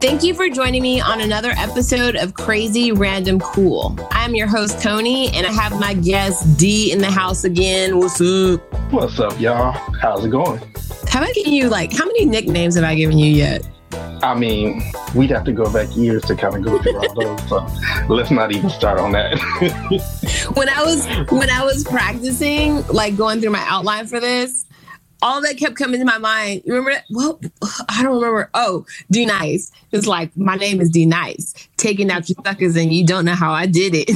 Thank 0.00 0.22
you 0.22 0.32
for 0.32 0.48
joining 0.48 0.80
me 0.80 0.98
on 0.98 1.20
another 1.20 1.50
episode 1.58 2.16
of 2.16 2.32
Crazy 2.32 2.90
Random 2.90 3.38
Cool. 3.38 3.98
I'm 4.10 4.34
your 4.34 4.46
host, 4.46 4.80
Tony, 4.80 5.28
and 5.34 5.46
I 5.46 5.52
have 5.52 5.78
my 5.78 5.92
guest, 5.92 6.56
D, 6.56 6.90
in 6.90 7.00
the 7.00 7.10
house 7.10 7.44
again. 7.44 7.98
What's 7.98 8.18
up? 8.18 8.62
What's 8.90 9.20
up, 9.20 9.38
y'all? 9.38 9.72
How's 10.00 10.24
it 10.24 10.30
going? 10.30 10.58
Have 11.08 11.22
I 11.22 11.30
given 11.32 11.52
you, 11.52 11.68
like, 11.68 11.92
how 11.92 12.06
many 12.06 12.24
nicknames 12.24 12.76
have 12.76 12.84
I 12.84 12.94
given 12.94 13.18
you 13.18 13.30
yet? 13.30 13.68
I 14.22 14.34
mean, 14.34 14.82
we'd 15.14 15.28
have 15.30 15.44
to 15.44 15.52
go 15.52 15.70
back 15.70 15.94
years 15.94 16.22
to 16.24 16.34
kind 16.34 16.56
of 16.56 16.62
go 16.62 16.80
through 16.82 16.96
all 16.96 17.14
those. 17.14 17.48
So 17.50 17.66
let's 18.08 18.30
not 18.30 18.52
even 18.52 18.70
start 18.70 18.98
on 18.98 19.12
that. 19.12 19.38
when 20.54 20.70
I 20.70 20.82
was 20.82 21.06
when 21.30 21.50
I 21.50 21.62
was 21.62 21.84
practicing, 21.84 22.86
like 22.86 23.18
going 23.18 23.42
through 23.42 23.50
my 23.50 23.64
outline 23.68 24.06
for 24.06 24.18
this, 24.18 24.64
all 25.22 25.40
that 25.42 25.56
kept 25.56 25.76
coming 25.76 26.00
to 26.00 26.06
my 26.06 26.18
mind. 26.18 26.62
You 26.64 26.74
remember 26.74 26.92
that? 26.92 27.04
Well, 27.10 27.40
I 27.88 28.02
don't 28.02 28.14
remember. 28.16 28.50
Oh, 28.54 28.86
D 29.10 29.26
Nice. 29.26 29.70
It's 29.92 30.06
like 30.06 30.36
my 30.36 30.56
name 30.56 30.80
is 30.80 30.90
D 30.90 31.06
Nice. 31.06 31.54
Taking 31.76 32.10
out 32.10 32.28
your 32.28 32.36
suckers 32.44 32.76
and 32.76 32.92
you 32.92 33.04
don't 33.04 33.24
know 33.24 33.34
how 33.34 33.52
I 33.52 33.66
did 33.66 33.92
it. 33.94 34.10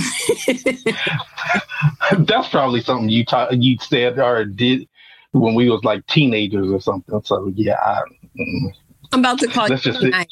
That's 2.26 2.48
probably 2.48 2.80
something 2.80 3.08
you 3.08 3.24
taught 3.24 3.56
you 3.56 3.78
said 3.80 4.18
or 4.18 4.44
did 4.44 4.88
when 5.32 5.54
we 5.54 5.68
was 5.68 5.82
like 5.84 6.06
teenagers 6.06 6.70
or 6.70 6.80
something. 6.80 7.20
So 7.24 7.52
yeah, 7.54 7.76
I, 7.84 8.02
mm. 8.38 8.74
I'm 9.12 9.20
about 9.20 9.38
to 9.40 9.48
call 9.48 9.68
let's 9.68 9.84
you. 9.84 9.92
Just 9.92 10.04
stick, 10.04 10.28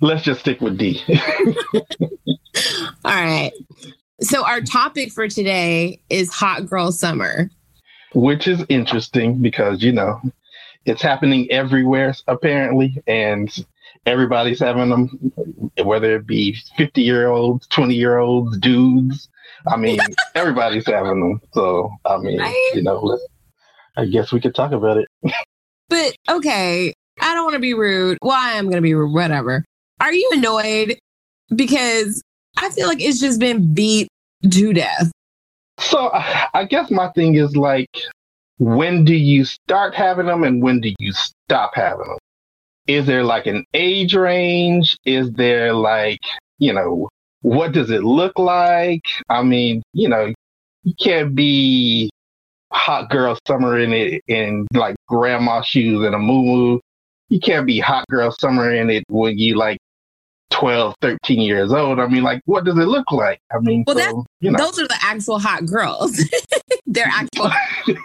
let's 0.00 0.22
just 0.22 0.40
stick 0.40 0.60
with 0.60 0.78
D. 0.78 1.02
All 3.04 3.14
right. 3.14 3.52
So 4.20 4.44
our 4.44 4.60
topic 4.60 5.12
for 5.12 5.28
today 5.28 6.00
is 6.10 6.30
hot 6.30 6.66
girl 6.66 6.92
summer. 6.92 7.50
Which 8.14 8.48
is 8.48 8.64
interesting 8.68 9.40
because 9.40 9.82
you 9.82 9.92
know 9.92 10.20
it's 10.84 11.02
happening 11.02 11.50
everywhere 11.50 12.14
apparently, 12.26 13.02
and 13.06 13.50
everybody's 14.06 14.60
having 14.60 14.90
them, 14.90 15.32
whether 15.82 16.16
it 16.16 16.26
be 16.26 16.56
50 16.76 17.02
year 17.02 17.28
olds, 17.28 17.66
20 17.68 17.94
year 17.94 18.18
olds, 18.18 18.58
dudes. 18.58 19.28
I 19.66 19.76
mean, 19.76 20.00
everybody's 20.34 20.86
having 20.86 21.20
them. 21.20 21.40
So 21.52 21.90
I 22.04 22.18
mean, 22.18 22.40
you 22.74 22.82
know, 22.82 23.18
I 23.96 24.06
guess 24.06 24.32
we 24.32 24.40
could 24.40 24.54
talk 24.54 24.72
about 24.72 24.96
it. 24.96 25.08
but 25.88 26.16
okay, 26.28 26.92
I 27.20 27.34
don't 27.34 27.44
want 27.44 27.54
to 27.54 27.60
be 27.60 27.74
rude. 27.74 28.18
Well, 28.22 28.36
I 28.36 28.52
am 28.52 28.64
going 28.66 28.76
to 28.76 28.82
be 28.82 28.94
rude, 28.94 29.12
whatever. 29.12 29.64
Are 30.00 30.12
you 30.12 30.30
annoyed? 30.32 30.98
Because 31.54 32.22
I 32.56 32.70
feel 32.70 32.86
like 32.86 33.02
it's 33.02 33.20
just 33.20 33.38
been 33.38 33.74
beat 33.74 34.08
to 34.50 34.72
death. 34.72 35.10
So 35.80 36.10
I 36.12 36.66
guess 36.68 36.90
my 36.90 37.08
thing 37.12 37.34
is 37.36 37.56
like, 37.56 37.90
when 38.58 39.04
do 39.04 39.14
you 39.14 39.44
start 39.44 39.94
having 39.94 40.26
them 40.26 40.44
and 40.44 40.62
when 40.62 40.80
do 40.80 40.92
you 40.98 41.12
stop 41.12 41.72
having 41.74 42.06
them? 42.06 42.18
Is 42.86 43.06
there 43.06 43.24
like 43.24 43.46
an 43.46 43.64
age 43.74 44.14
range? 44.14 44.96
Is 45.04 45.30
there 45.32 45.72
like, 45.72 46.20
you 46.58 46.72
know, 46.72 47.08
what 47.42 47.72
does 47.72 47.90
it 47.90 48.04
look 48.04 48.38
like? 48.38 49.04
I 49.28 49.42
mean, 49.42 49.82
you 49.92 50.08
know, 50.08 50.32
you 50.82 50.94
can't 51.00 51.34
be 51.34 52.10
hot 52.72 53.10
girl 53.10 53.38
summer 53.46 53.78
in 53.78 53.92
it 53.92 54.22
in 54.28 54.66
like 54.74 54.96
grandma 55.08 55.60
shoes 55.60 56.06
and 56.06 56.14
a 56.14 56.18
moo 56.18 56.78
you 57.30 57.40
can't 57.40 57.66
be 57.66 57.78
hot 57.78 58.04
girl 58.10 58.30
summer 58.30 58.74
in 58.74 58.90
it 58.90 59.04
when 59.08 59.38
you 59.38 59.56
like 59.56 59.78
12, 60.50 60.94
13 61.00 61.40
years 61.40 61.72
old. 61.72 61.98
I 61.98 62.06
mean, 62.06 62.22
like, 62.22 62.42
what 62.44 62.64
does 62.64 62.76
it 62.76 62.86
look 62.86 63.10
like? 63.12 63.40
I 63.52 63.58
mean, 63.60 63.84
well, 63.86 63.98
so, 63.98 64.26
you 64.40 64.50
know. 64.50 64.58
those 64.58 64.78
are 64.78 64.88
the 64.88 64.98
actual 65.02 65.38
hot 65.38 65.66
girls. 65.66 66.20
They're 66.86 67.06
actual. 67.06 67.50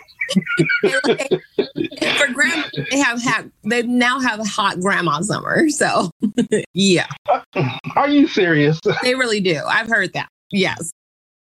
for 2.17 2.33
grandma, 2.33 2.63
they 2.91 2.97
have 2.97 3.21
had 3.21 3.51
they 3.63 3.83
now 3.83 4.19
have 4.19 4.39
a 4.39 4.43
hot 4.43 4.79
grandma 4.79 5.21
summer. 5.21 5.69
So, 5.69 6.09
yeah. 6.73 7.07
Uh, 7.27 7.41
are 7.95 8.09
you 8.09 8.27
serious? 8.27 8.79
They 9.03 9.15
really 9.15 9.41
do. 9.41 9.61
I've 9.67 9.87
heard 9.87 10.13
that. 10.13 10.29
Yes. 10.51 10.91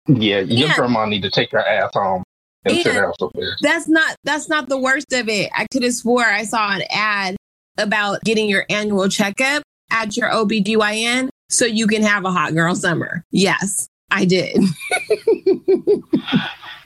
Yeah, 0.06 0.41
your 0.41 0.69
and, 0.69 0.76
grandma 0.76 1.06
need 1.06 1.22
to 1.22 1.31
take 1.31 1.50
her 1.53 1.66
ass 1.66 1.91
home. 1.94 2.22
And, 2.66 2.76
and 2.76 2.82
sit 2.82 2.94
her 2.94 3.12
somewhere. 3.19 3.56
That's 3.62 3.88
not 3.88 4.16
that's 4.25 4.48
not 4.48 4.69
the 4.69 4.78
worst 4.78 5.12
of 5.12 5.28
it. 5.28 5.50
I 5.54 5.66
could 5.70 5.82
have 5.82 5.94
swore 5.94 6.25
I 6.25 6.44
saw 6.44 6.75
an 6.75 6.82
ad 6.91 7.37
about 7.76 8.22
getting 8.22 8.48
your 8.48 8.64
annual 8.70 9.09
checkup 9.09 9.63
at 9.94 10.16
your 10.16 10.31
OBGYN 10.31 11.28
so 11.49 11.65
you 11.65 11.87
can 11.87 12.03
have 12.03 12.25
a 12.25 12.31
hot 12.31 12.55
girl 12.55 12.75
summer. 12.75 13.25
Yes, 13.31 13.88
I 14.10 14.25
did. 14.25 14.56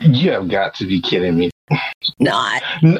you 0.01 0.31
have 0.31 0.49
got 0.49 0.75
to 0.77 0.87
be 0.87 1.01
kidding 1.01 1.39
me. 1.39 1.51
Not. 2.21 2.63
No, 2.83 2.99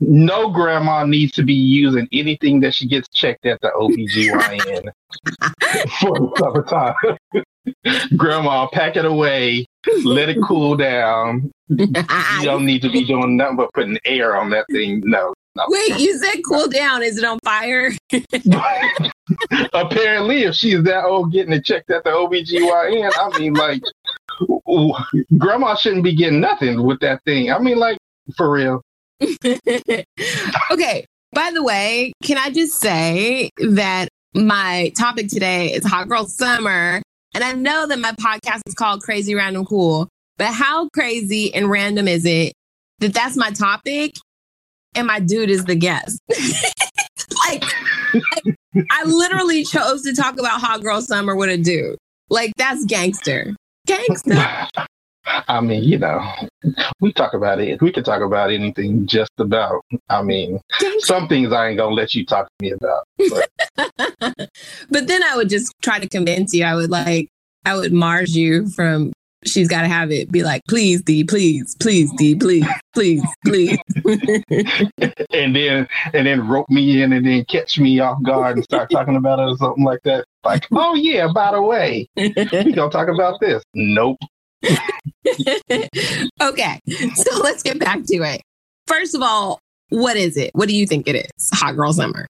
no 0.00 0.50
grandma 0.50 1.04
needs 1.04 1.32
to 1.32 1.42
be 1.42 1.54
using 1.54 2.08
anything 2.12 2.60
that 2.60 2.74
she 2.74 2.88
gets 2.88 3.08
checked 3.08 3.46
at 3.46 3.60
the 3.60 3.70
OBGYN 3.70 4.90
for 6.00 6.14
the 6.14 6.32
summertime. 6.38 6.94
grandma, 8.16 8.66
pack 8.72 8.96
it 8.96 9.04
away, 9.04 9.66
let 10.04 10.28
it 10.28 10.38
cool 10.42 10.76
down. 10.76 11.50
you 11.68 11.86
don't 12.42 12.64
need 12.64 12.82
to 12.82 12.90
be 12.90 13.04
doing 13.04 13.36
nothing 13.36 13.56
but 13.56 13.72
putting 13.74 13.98
air 14.04 14.36
on 14.36 14.50
that 14.50 14.64
thing. 14.70 15.02
No, 15.04 15.34
no. 15.54 15.64
Wait, 15.68 15.98
you 15.98 16.16
said 16.18 16.40
cool 16.48 16.68
down. 16.68 17.02
Is 17.02 17.18
it 17.18 17.24
on 17.24 17.38
fire? 17.44 17.92
Apparently, 19.72 20.44
if 20.44 20.54
she's 20.54 20.82
that 20.84 21.04
old 21.04 21.32
getting 21.32 21.52
it 21.52 21.64
checked 21.64 21.90
at 21.90 22.04
the 22.04 22.10
OBGYN, 22.10 23.12
I 23.16 23.38
mean, 23.38 23.54
like, 23.54 23.82
grandma 25.38 25.74
shouldn't 25.74 26.04
be 26.04 26.14
getting 26.14 26.40
nothing 26.40 26.82
with 26.82 27.00
that 27.00 27.22
thing. 27.24 27.50
I 27.50 27.58
mean, 27.58 27.78
like, 27.78 27.98
for 28.36 28.50
real. 28.50 28.82
okay. 30.70 31.04
By 31.32 31.50
the 31.52 31.62
way, 31.62 32.12
can 32.22 32.38
I 32.38 32.50
just 32.50 32.80
say 32.80 33.50
that 33.58 34.08
my 34.34 34.92
topic 34.96 35.28
today 35.28 35.72
is 35.72 35.84
Hot 35.84 36.08
Girl 36.08 36.26
Summer. 36.26 37.02
And 37.34 37.44
I 37.44 37.52
know 37.52 37.86
that 37.86 37.98
my 37.98 38.12
podcast 38.12 38.62
is 38.66 38.74
called 38.74 39.02
Crazy 39.02 39.34
Random 39.34 39.64
Cool, 39.64 40.08
but 40.36 40.52
how 40.52 40.88
crazy 40.90 41.52
and 41.54 41.70
random 41.70 42.08
is 42.08 42.24
it 42.24 42.52
that 43.00 43.14
that's 43.14 43.36
my 43.36 43.50
topic 43.50 44.14
and 44.94 45.06
my 45.06 45.20
dude 45.20 45.50
is 45.50 45.64
the 45.64 45.74
guest. 45.74 46.20
like, 47.46 47.64
like, 48.14 48.56
I 48.90 49.04
literally 49.04 49.64
chose 49.64 50.02
to 50.02 50.14
talk 50.14 50.38
about 50.38 50.60
Hot 50.60 50.82
Girl 50.82 51.00
Summer 51.00 51.34
with 51.36 51.50
a 51.50 51.58
dude. 51.58 51.96
Like, 52.30 52.52
that's 52.56 52.84
gangster. 52.84 53.54
Gangster. 53.86 54.68
I 55.48 55.60
mean, 55.60 55.84
you 55.84 55.98
know, 55.98 56.22
we 57.00 57.12
talk 57.12 57.34
about 57.34 57.60
it. 57.60 57.82
We 57.82 57.92
can 57.92 58.02
talk 58.02 58.22
about 58.22 58.50
anything 58.50 59.06
just 59.06 59.30
about. 59.38 59.82
I 60.08 60.22
mean, 60.22 60.60
some 61.00 61.28
things 61.28 61.52
I 61.52 61.68
ain't 61.68 61.78
gonna 61.78 61.94
let 61.94 62.14
you 62.14 62.24
talk 62.24 62.46
to 62.46 62.52
me 62.60 62.72
about. 62.72 63.04
But. 63.28 63.50
but 64.90 65.06
then 65.06 65.22
I 65.22 65.36
would 65.36 65.50
just 65.50 65.72
try 65.82 65.98
to 65.98 66.08
convince 66.08 66.54
you. 66.54 66.64
I 66.64 66.74
would 66.74 66.90
like, 66.90 67.28
I 67.66 67.76
would 67.76 67.92
Mars 67.92 68.34
you 68.34 68.70
from 68.70 69.12
she's 69.44 69.68
got 69.68 69.82
to 69.82 69.88
have 69.88 70.10
it 70.10 70.30
be 70.30 70.42
like, 70.42 70.62
please, 70.68 71.02
D, 71.02 71.24
please, 71.24 71.76
please, 71.80 72.10
D, 72.16 72.34
please, 72.34 72.66
please, 72.94 73.22
please. 73.44 73.78
and 75.32 75.54
then, 75.54 75.88
and 76.12 76.26
then 76.26 76.46
rope 76.46 76.68
me 76.68 77.02
in 77.02 77.12
and 77.12 77.26
then 77.26 77.44
catch 77.44 77.78
me 77.78 78.00
off 78.00 78.22
guard 78.22 78.56
and 78.56 78.64
start 78.64 78.90
talking 78.90 79.16
about 79.16 79.38
it 79.38 79.52
or 79.52 79.56
something 79.56 79.84
like 79.84 80.00
that. 80.04 80.24
Like, 80.44 80.66
oh 80.72 80.94
yeah, 80.94 81.28
by 81.32 81.52
the 81.52 81.62
way, 81.62 82.08
we 82.16 82.32
gonna 82.72 82.90
talk 82.90 83.08
about 83.08 83.40
this. 83.40 83.62
Nope. 83.74 84.18
okay, 86.40 86.80
so 87.14 87.38
let's 87.42 87.62
get 87.62 87.78
back 87.78 88.04
to 88.04 88.16
it. 88.22 88.42
First 88.86 89.14
of 89.14 89.22
all, 89.22 89.60
what 89.90 90.16
is 90.16 90.36
it? 90.36 90.50
What 90.54 90.68
do 90.68 90.76
you 90.76 90.86
think 90.86 91.08
it 91.08 91.16
is? 91.16 91.50
Hot 91.52 91.76
girl 91.76 91.92
summer. 91.92 92.26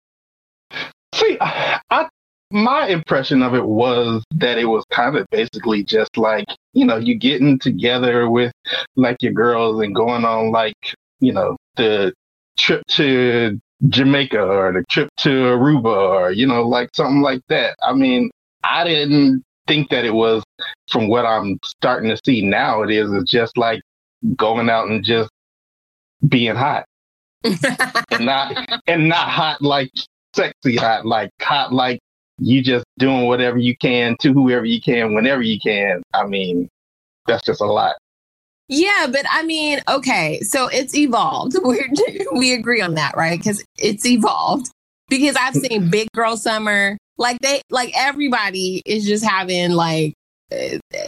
See, 1.14 1.38
I 1.40 2.08
my 2.50 2.88
impression 2.88 3.42
of 3.42 3.54
it 3.54 3.64
was 3.64 4.24
that 4.34 4.58
it 4.58 4.64
was 4.64 4.84
kind 4.90 5.16
of 5.16 5.26
basically 5.30 5.84
just 5.84 6.16
like, 6.16 6.46
you 6.72 6.84
know, 6.84 6.96
you 6.96 7.14
getting 7.14 7.58
together 7.58 8.28
with 8.30 8.52
like 8.96 9.22
your 9.22 9.32
girls 9.32 9.82
and 9.82 9.94
going 9.94 10.24
on 10.24 10.50
like, 10.50 10.94
you 11.20 11.32
know, 11.32 11.56
the 11.76 12.12
trip 12.58 12.82
to 12.88 13.60
Jamaica 13.88 14.40
or 14.40 14.72
the 14.72 14.84
trip 14.88 15.08
to 15.18 15.28
Aruba 15.28 16.10
or, 16.10 16.32
you 16.32 16.46
know, 16.46 16.66
like 16.66 16.88
something 16.94 17.20
like 17.20 17.42
that. 17.48 17.76
I 17.82 17.92
mean, 17.92 18.30
I 18.64 18.84
didn't 18.84 19.44
think 19.66 19.90
that 19.90 20.04
it 20.04 20.14
was 20.14 20.42
from 20.90 21.08
what 21.08 21.26
I'm 21.26 21.58
starting 21.64 22.08
to 22.08 22.18
see 22.24 22.42
now. 22.42 22.82
It 22.82 22.90
is 22.90 23.12
it's 23.12 23.30
just 23.30 23.58
like 23.58 23.82
going 24.36 24.70
out 24.70 24.88
and 24.88 25.04
just 25.04 25.30
being 26.26 26.56
hot. 26.56 26.86
and 27.44 28.26
not 28.26 28.80
and 28.88 29.08
not 29.08 29.28
hot 29.28 29.62
like 29.62 29.90
sexy 30.34 30.76
hot, 30.76 31.06
like 31.06 31.30
hot 31.40 31.72
like 31.72 32.00
you 32.38 32.62
just 32.62 32.84
doing 32.98 33.26
whatever 33.26 33.58
you 33.58 33.76
can 33.76 34.16
to 34.20 34.32
whoever 34.32 34.64
you 34.64 34.80
can 34.80 35.14
whenever 35.14 35.42
you 35.42 35.58
can. 35.58 36.02
I 36.14 36.26
mean, 36.26 36.68
that's 37.26 37.44
just 37.44 37.60
a 37.60 37.66
lot. 37.66 37.96
Yeah, 38.68 39.06
but 39.10 39.24
I 39.30 39.44
mean, 39.44 39.80
okay, 39.88 40.40
so 40.40 40.68
it's 40.68 40.94
evolved. 40.94 41.56
we 41.64 42.26
we 42.34 42.52
agree 42.52 42.80
on 42.80 42.94
that, 42.94 43.16
right? 43.16 43.38
Because 43.38 43.64
it's 43.78 44.04
evolved. 44.04 44.70
Because 45.08 45.36
I've 45.36 45.54
seen 45.54 45.88
Big 45.88 46.08
Girl 46.12 46.36
Summer, 46.36 46.98
like 47.16 47.38
they, 47.40 47.62
like 47.70 47.92
everybody 47.96 48.82
is 48.84 49.06
just 49.06 49.24
having 49.24 49.70
like 49.70 50.12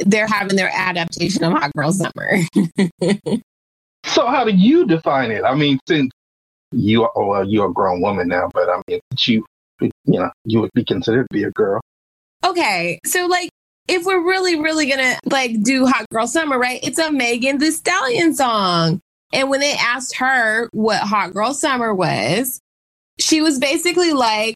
they're 0.07 0.27
having 0.27 0.57
their 0.57 0.71
adaptation 0.73 1.45
of 1.45 1.53
Hot 1.53 1.71
Girl 1.75 1.93
Summer. 1.93 2.39
so, 4.07 4.27
how 4.27 4.45
do 4.45 4.53
you 4.53 4.87
define 4.87 5.31
it? 5.31 5.45
I 5.45 5.55
mean, 5.55 5.79
since 5.87 6.11
you, 6.73 7.05
are, 7.05 7.11
well, 7.15 7.47
you're 7.47 7.69
a 7.69 7.73
grown 7.73 8.01
woman 8.01 8.29
now, 8.29 8.49
but 8.55 8.71
I 8.71 8.81
mean, 8.89 9.01
you 9.19 9.45
you 9.81 9.91
know, 10.07 10.31
you 10.45 10.61
would 10.61 10.71
be 10.75 10.85
considered 10.85 11.27
to 11.31 11.35
be 11.35 11.45
a 11.45 11.51
girl. 11.51 11.81
Okay. 12.45 12.99
So 13.05 13.27
like 13.27 13.51
if 13.89 14.05
we're 14.05 14.25
really, 14.25 14.61
really 14.61 14.89
gonna 14.89 15.17
like 15.25 15.63
do 15.63 15.87
Hot 15.87 16.09
Girl 16.11 16.27
Summer, 16.27 16.59
right? 16.59 16.81
It's 16.83 16.99
a 16.99 17.11
Megan 17.11 17.59
Thee 17.59 17.73
Stallion 17.73 18.35
song. 18.35 19.01
And 19.33 19.49
when 19.49 19.61
they 19.61 19.73
asked 19.73 20.17
her 20.17 20.69
what 20.73 21.01
Hot 21.01 21.33
Girl 21.33 21.55
Summer 21.55 21.95
was, 21.95 22.61
she 23.19 23.41
was 23.41 23.59
basically 23.59 24.13
like, 24.13 24.55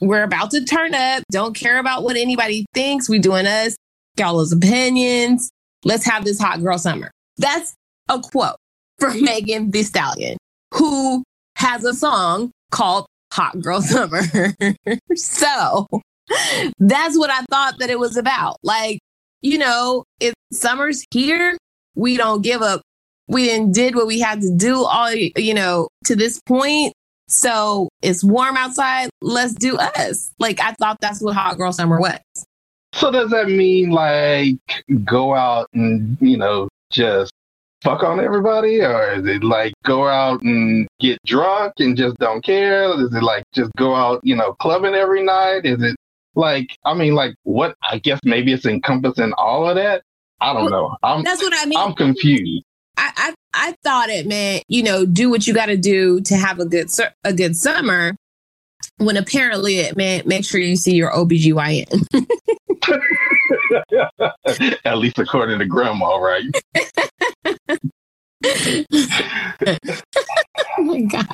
We're 0.00 0.22
about 0.22 0.52
to 0.52 0.64
turn 0.64 0.94
up. 0.94 1.24
Don't 1.30 1.54
care 1.54 1.78
about 1.78 2.04
what 2.04 2.16
anybody 2.16 2.66
thinks. 2.74 3.08
We 3.08 3.18
doing 3.18 3.46
us, 3.46 3.76
y'all's 4.16 4.52
opinions. 4.52 5.50
Let's 5.84 6.04
have 6.06 6.24
this 6.24 6.40
hot 6.40 6.62
girl 6.62 6.78
summer. 6.78 7.10
That's 7.38 7.74
a 8.08 8.20
quote 8.20 8.56
from 8.98 9.22
Megan 9.24 9.70
Thee 9.70 9.82
Stallion, 9.82 10.36
who 10.74 11.22
has 11.56 11.84
a 11.84 11.94
song 11.94 12.50
called 12.70 13.06
Hot 13.32 13.60
Girl 13.60 13.82
Summer. 13.82 14.22
so 15.14 15.86
that's 16.78 17.18
what 17.18 17.30
I 17.30 17.42
thought 17.50 17.78
that 17.78 17.90
it 17.90 17.98
was 17.98 18.16
about. 18.16 18.56
Like, 18.62 18.98
you 19.42 19.58
know, 19.58 20.04
if 20.20 20.34
summer's 20.52 21.04
here, 21.10 21.56
we 21.94 22.16
don't 22.16 22.42
give 22.42 22.62
up. 22.62 22.82
We 23.28 23.44
didn't 23.44 23.72
did 23.72 23.94
what 23.94 24.06
we 24.06 24.20
had 24.20 24.40
to 24.42 24.50
do 24.54 24.84
all, 24.84 25.12
you 25.12 25.54
know, 25.54 25.88
to 26.04 26.14
this 26.16 26.40
point. 26.46 26.92
So 27.28 27.88
it's 28.02 28.22
warm 28.22 28.56
outside. 28.56 29.10
Let's 29.20 29.54
do 29.54 29.76
us. 29.76 30.30
Like, 30.38 30.60
I 30.60 30.72
thought 30.72 30.96
that's 31.00 31.20
what 31.20 31.34
Hot 31.34 31.56
Girl 31.56 31.72
Summer 31.72 32.00
was. 32.00 32.20
So 32.94 33.10
does 33.10 33.30
that 33.30 33.48
mean 33.48 33.90
like 33.90 34.58
go 35.04 35.34
out 35.34 35.68
and, 35.74 36.16
you 36.20 36.36
know, 36.36 36.68
just 36.90 37.32
fuck 37.86 38.02
on 38.02 38.18
everybody? 38.20 38.80
Or 38.80 39.12
is 39.12 39.26
it 39.26 39.44
like 39.44 39.72
go 39.84 40.08
out 40.08 40.42
and 40.42 40.88
get 40.98 41.18
drunk 41.24 41.74
and 41.78 41.96
just 41.96 42.16
don't 42.18 42.44
care? 42.44 42.84
Is 43.00 43.14
it 43.14 43.22
like 43.22 43.44
just 43.54 43.70
go 43.76 43.94
out, 43.94 44.20
you 44.24 44.34
know, 44.34 44.54
clubbing 44.54 44.94
every 44.94 45.22
night? 45.22 45.64
Is 45.64 45.80
it 45.82 45.96
like, 46.34 46.76
I 46.84 46.94
mean, 46.94 47.14
like 47.14 47.34
what? 47.44 47.76
I 47.88 47.98
guess 47.98 48.18
maybe 48.24 48.52
it's 48.52 48.66
encompassing 48.66 49.32
all 49.38 49.68
of 49.68 49.76
that. 49.76 50.02
I 50.40 50.52
don't 50.52 50.70
know. 50.70 50.96
I'm, 51.02 51.22
That's 51.22 51.40
what 51.40 51.54
I 51.56 51.64
mean. 51.64 51.78
I'm 51.78 51.94
confused. 51.94 52.64
I, 52.98 53.12
I, 53.16 53.34
I 53.54 53.74
thought 53.84 54.08
it 54.08 54.26
meant, 54.26 54.64
you 54.68 54.82
know, 54.82 55.06
do 55.06 55.30
what 55.30 55.46
you 55.46 55.54
got 55.54 55.66
to 55.66 55.76
do 55.76 56.20
to 56.22 56.36
have 56.36 56.58
a 56.58 56.66
good, 56.66 56.88
a 57.24 57.32
good 57.32 57.56
summer 57.56 58.14
when 58.98 59.16
apparently 59.16 59.78
it 59.78 59.96
meant 59.96 60.26
make 60.26 60.44
sure 60.44 60.60
you 60.60 60.76
see 60.76 60.94
your 60.94 61.10
OBGYN. 61.12 62.06
At 64.84 64.98
least 64.98 65.18
according 65.18 65.58
to 65.58 65.66
grandma, 65.66 66.16
right? 66.16 66.44
oh 70.78 70.82
my 70.82 71.00
god. 71.02 71.26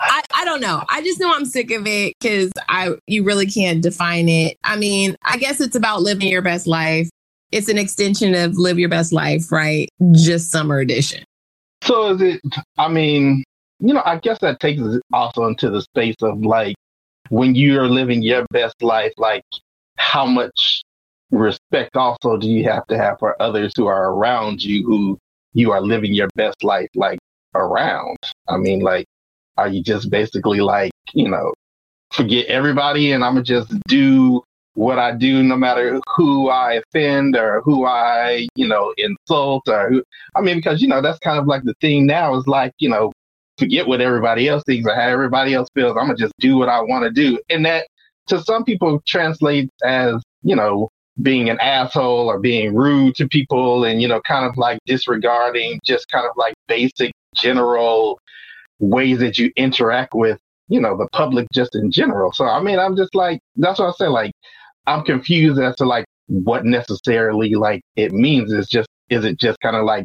I, 0.00 0.22
I 0.34 0.44
don't 0.44 0.60
know. 0.60 0.84
I 0.88 1.02
just 1.02 1.18
know 1.18 1.32
I'm 1.34 1.44
sick 1.44 1.70
of 1.70 1.86
it 1.86 2.14
because 2.20 2.52
I 2.68 2.90
you 3.06 3.24
really 3.24 3.46
can't 3.46 3.82
define 3.82 4.28
it. 4.28 4.56
I 4.64 4.76
mean, 4.76 5.16
I 5.24 5.38
guess 5.38 5.60
it's 5.60 5.76
about 5.76 6.02
living 6.02 6.28
your 6.28 6.42
best 6.42 6.66
life. 6.66 7.08
It's 7.50 7.68
an 7.68 7.78
extension 7.78 8.34
of 8.34 8.56
live 8.56 8.78
your 8.78 8.88
best 8.88 9.12
life, 9.12 9.50
right? 9.50 9.88
Just 10.12 10.50
summer 10.50 10.78
edition. 10.78 11.24
So 11.82 12.14
is 12.14 12.22
it 12.22 12.40
I 12.76 12.88
mean, 12.88 13.42
you 13.80 13.94
know, 13.94 14.02
I 14.04 14.18
guess 14.18 14.38
that 14.40 14.60
takes 14.60 14.82
us 14.82 15.00
also 15.12 15.46
into 15.46 15.70
the 15.70 15.82
space 15.82 16.16
of 16.22 16.44
like 16.44 16.76
when 17.30 17.54
you're 17.54 17.88
living 17.88 18.22
your 18.22 18.46
best 18.52 18.80
life, 18.82 19.12
like 19.16 19.44
how 19.98 20.24
much 20.24 20.82
respect 21.30 21.96
also 21.96 22.36
do 22.36 22.48
you 22.48 22.64
have 22.64 22.86
to 22.86 22.96
have 22.96 23.18
for 23.18 23.40
others 23.42 23.72
who 23.76 23.86
are 23.86 24.12
around 24.12 24.62
you 24.62 24.86
who 24.86 25.18
you 25.52 25.70
are 25.72 25.80
living 25.82 26.14
your 26.14 26.28
best 26.34 26.64
life 26.64 26.88
like 26.94 27.18
around? 27.54 28.16
I 28.48 28.56
mean, 28.56 28.80
like, 28.80 29.06
are 29.56 29.68
you 29.68 29.82
just 29.82 30.10
basically 30.10 30.60
like, 30.60 30.92
you 31.12 31.28
know, 31.28 31.52
forget 32.12 32.46
everybody 32.46 33.12
and 33.12 33.24
I'm 33.24 33.34
gonna 33.34 33.44
just 33.44 33.72
do 33.88 34.42
what 34.74 34.98
I 34.98 35.12
do 35.12 35.42
no 35.42 35.56
matter 35.56 36.00
who 36.16 36.48
I 36.50 36.74
offend 36.74 37.36
or 37.36 37.62
who 37.62 37.84
I, 37.84 38.46
you 38.54 38.68
know, 38.68 38.94
insult 38.96 39.68
or 39.68 39.90
who, 39.90 40.04
I 40.36 40.40
mean, 40.40 40.56
because, 40.56 40.80
you 40.80 40.86
know, 40.86 41.02
that's 41.02 41.18
kind 41.18 41.38
of 41.38 41.46
like 41.46 41.64
the 41.64 41.74
thing 41.80 42.06
now 42.06 42.36
is 42.36 42.46
like, 42.46 42.72
you 42.78 42.88
know, 42.88 43.12
forget 43.58 43.88
what 43.88 44.00
everybody 44.00 44.48
else 44.48 44.62
thinks 44.64 44.88
or 44.88 44.94
how 44.94 45.08
everybody 45.08 45.52
else 45.52 45.68
feels. 45.74 45.96
I'm 45.96 46.06
gonna 46.06 46.16
just 46.16 46.32
do 46.38 46.56
what 46.56 46.68
I 46.68 46.80
want 46.80 47.04
to 47.04 47.10
do. 47.10 47.40
And 47.50 47.66
that 47.66 47.88
to 48.28 48.42
some 48.42 48.64
people 48.64 49.02
translates 49.06 49.70
as, 49.84 50.22
you 50.42 50.56
know, 50.56 50.88
being 51.20 51.50
an 51.50 51.58
asshole 51.60 52.28
or 52.28 52.38
being 52.38 52.74
rude 52.74 53.14
to 53.16 53.26
people 53.26 53.84
and, 53.84 54.00
you 54.00 54.08
know, 54.08 54.20
kind 54.20 54.46
of 54.46 54.56
like 54.56 54.78
disregarding 54.86 55.80
just 55.84 56.08
kind 56.08 56.26
of 56.26 56.32
like 56.36 56.54
basic 56.68 57.12
general 57.34 58.18
ways 58.78 59.18
that 59.18 59.36
you 59.36 59.50
interact 59.56 60.14
with, 60.14 60.38
you 60.68 60.80
know, 60.80 60.96
the 60.96 61.08
public 61.12 61.46
just 61.52 61.74
in 61.74 61.90
general. 61.90 62.32
So, 62.32 62.46
I 62.46 62.60
mean, 62.60 62.78
I'm 62.78 62.96
just 62.96 63.14
like, 63.14 63.40
that's 63.56 63.80
what 63.80 63.88
I 63.88 63.92
say. 63.92 64.06
Like, 64.06 64.32
I'm 64.86 65.04
confused 65.04 65.60
as 65.60 65.74
to 65.76 65.84
like 65.84 66.04
what 66.28 66.64
necessarily 66.64 67.54
like 67.54 67.80
it 67.96 68.12
means. 68.12 68.52
Is 68.52 68.68
just, 68.68 68.88
is 69.10 69.24
it 69.24 69.40
just 69.40 69.58
kind 69.60 69.74
of 69.74 69.84
like, 69.84 70.04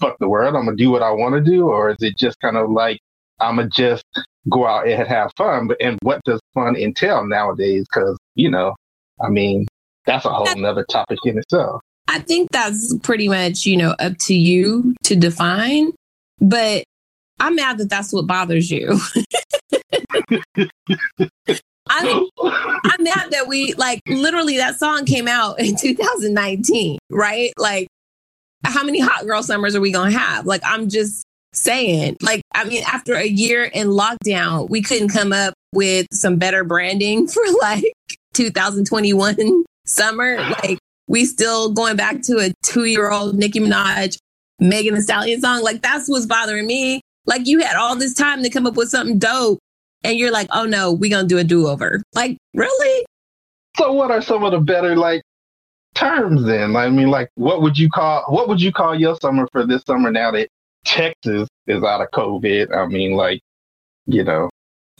fuck 0.00 0.16
the 0.18 0.28
world, 0.28 0.56
I'm 0.56 0.64
gonna 0.64 0.76
do 0.76 0.90
what 0.90 1.02
I 1.02 1.10
want 1.10 1.34
to 1.34 1.40
do? 1.40 1.68
Or 1.68 1.90
is 1.90 1.98
it 2.00 2.16
just 2.16 2.40
kind 2.40 2.56
of 2.56 2.70
like, 2.70 2.98
I'm 3.40 3.56
gonna 3.56 3.68
just 3.68 4.04
go 4.50 4.66
out 4.66 4.88
and 4.88 5.06
have 5.06 5.32
fun? 5.36 5.68
But, 5.68 5.78
and 5.80 5.98
what 6.02 6.22
does 6.24 6.40
fun 6.54 6.76
entail 6.76 7.26
nowadays? 7.26 7.86
Cause, 7.92 8.16
you 8.34 8.50
know, 8.50 8.74
I 9.20 9.28
mean, 9.28 9.66
that's 10.06 10.24
a 10.24 10.30
whole 10.30 10.54
nother 10.56 10.84
topic 10.84 11.18
in 11.24 11.38
itself. 11.38 11.80
I 12.08 12.20
think 12.20 12.50
that's 12.52 12.96
pretty 13.02 13.28
much, 13.28 13.66
you 13.66 13.76
know, 13.76 13.94
up 13.98 14.16
to 14.18 14.34
you 14.34 14.94
to 15.04 15.16
define. 15.16 15.92
But 16.40 16.84
I'm 17.40 17.56
mad 17.56 17.78
that 17.78 17.90
that's 17.90 18.12
what 18.12 18.26
bothers 18.26 18.70
you. 18.70 18.98
I'm, 21.88 22.26
I'm 22.40 23.02
mad 23.02 23.30
that 23.30 23.46
we, 23.48 23.74
like, 23.74 24.00
literally 24.08 24.56
that 24.56 24.78
song 24.78 25.04
came 25.04 25.28
out 25.28 25.60
in 25.60 25.76
2019, 25.76 26.98
right? 27.10 27.52
Like, 27.58 27.88
how 28.64 28.84
many 28.84 28.98
hot 29.00 29.26
girl 29.26 29.42
summers 29.42 29.76
are 29.76 29.80
we 29.80 29.92
to 29.92 30.12
have? 30.12 30.46
Like, 30.46 30.62
I'm 30.64 30.88
just 30.88 31.25
saying, 31.56 32.16
like, 32.22 32.42
I 32.54 32.64
mean, 32.64 32.82
after 32.86 33.14
a 33.14 33.26
year 33.26 33.64
in 33.64 33.88
lockdown, 33.88 34.68
we 34.68 34.82
couldn't 34.82 35.08
come 35.08 35.32
up 35.32 35.54
with 35.72 36.06
some 36.12 36.36
better 36.36 36.64
branding 36.64 37.26
for 37.28 37.42
like 37.60 37.92
2021 38.34 39.64
summer. 39.84 40.36
Like, 40.62 40.78
we 41.08 41.24
still 41.24 41.72
going 41.72 41.96
back 41.96 42.22
to 42.22 42.38
a 42.38 42.52
two 42.62 42.84
year 42.84 43.10
old 43.10 43.36
Nicki 43.36 43.60
Minaj, 43.60 44.18
Megan 44.58 44.94
Thee 44.94 45.00
Stallion 45.00 45.40
song. 45.40 45.62
Like, 45.62 45.82
that's 45.82 46.08
what's 46.08 46.26
bothering 46.26 46.66
me. 46.66 47.00
Like, 47.26 47.46
you 47.46 47.60
had 47.60 47.76
all 47.76 47.96
this 47.96 48.14
time 48.14 48.42
to 48.42 48.50
come 48.50 48.66
up 48.66 48.76
with 48.76 48.88
something 48.88 49.18
dope, 49.18 49.58
and 50.04 50.16
you're 50.16 50.30
like, 50.30 50.48
oh 50.52 50.64
no, 50.64 50.92
we 50.92 51.08
gonna 51.08 51.26
do 51.26 51.38
a 51.38 51.44
do 51.44 51.66
over. 51.66 52.02
Like, 52.14 52.36
really? 52.54 53.06
So, 53.76 53.92
what 53.92 54.10
are 54.10 54.22
some 54.22 54.44
of 54.44 54.52
the 54.52 54.60
better 54.60 54.96
like 54.96 55.22
terms 55.94 56.44
then? 56.44 56.76
I 56.76 56.88
mean, 56.88 57.08
like, 57.08 57.28
what 57.34 57.62
would 57.62 57.76
you 57.76 57.88
call 57.88 58.24
what 58.28 58.48
would 58.48 58.60
you 58.60 58.72
call 58.72 58.94
your 58.94 59.16
summer 59.16 59.48
for 59.50 59.66
this 59.66 59.82
summer 59.86 60.10
now 60.10 60.30
that 60.30 60.48
Texas 60.86 61.48
is 61.66 61.82
out 61.82 62.00
of 62.00 62.10
COVID? 62.12 62.74
I 62.74 62.86
mean, 62.86 63.12
like, 63.12 63.40
you 64.06 64.24
know. 64.24 64.48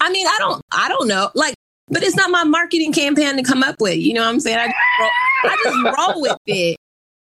I 0.01 0.11
mean, 0.11 0.27
I 0.27 0.37
don't, 0.39 0.61
I 0.73 0.89
don't 0.89 1.09
know. 1.09 1.31
Like, 1.35 1.55
but 1.89 2.03
it's 2.03 2.17
not 2.17 2.31
my 2.31 2.45
marketing 2.45 2.93
campaign 2.93 3.37
to 3.37 3.43
come 3.43 3.63
up 3.63 3.77
with. 3.81 3.97
You 3.97 4.15
know 4.15 4.23
what 4.23 4.29
I'm 4.29 4.41
saying? 4.41 4.59
I 4.59 4.67
just 4.67 4.77
roll, 5.01 5.11
I 5.45 5.57
just 5.65 5.99
roll 5.99 6.23
with 6.23 6.39
it. 6.47 6.77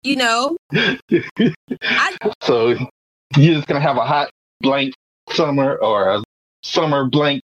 You 0.04 0.16
know. 0.16 0.58
I, 0.74 2.18
so 2.44 2.70
you're 3.36 3.56
just 3.56 3.68
gonna 3.68 3.82
have 3.82 3.98
a 3.98 4.06
hot 4.06 4.30
blank 4.62 4.94
summer 5.30 5.76
or 5.76 6.10
a 6.10 6.24
summer 6.64 7.10
blank 7.10 7.42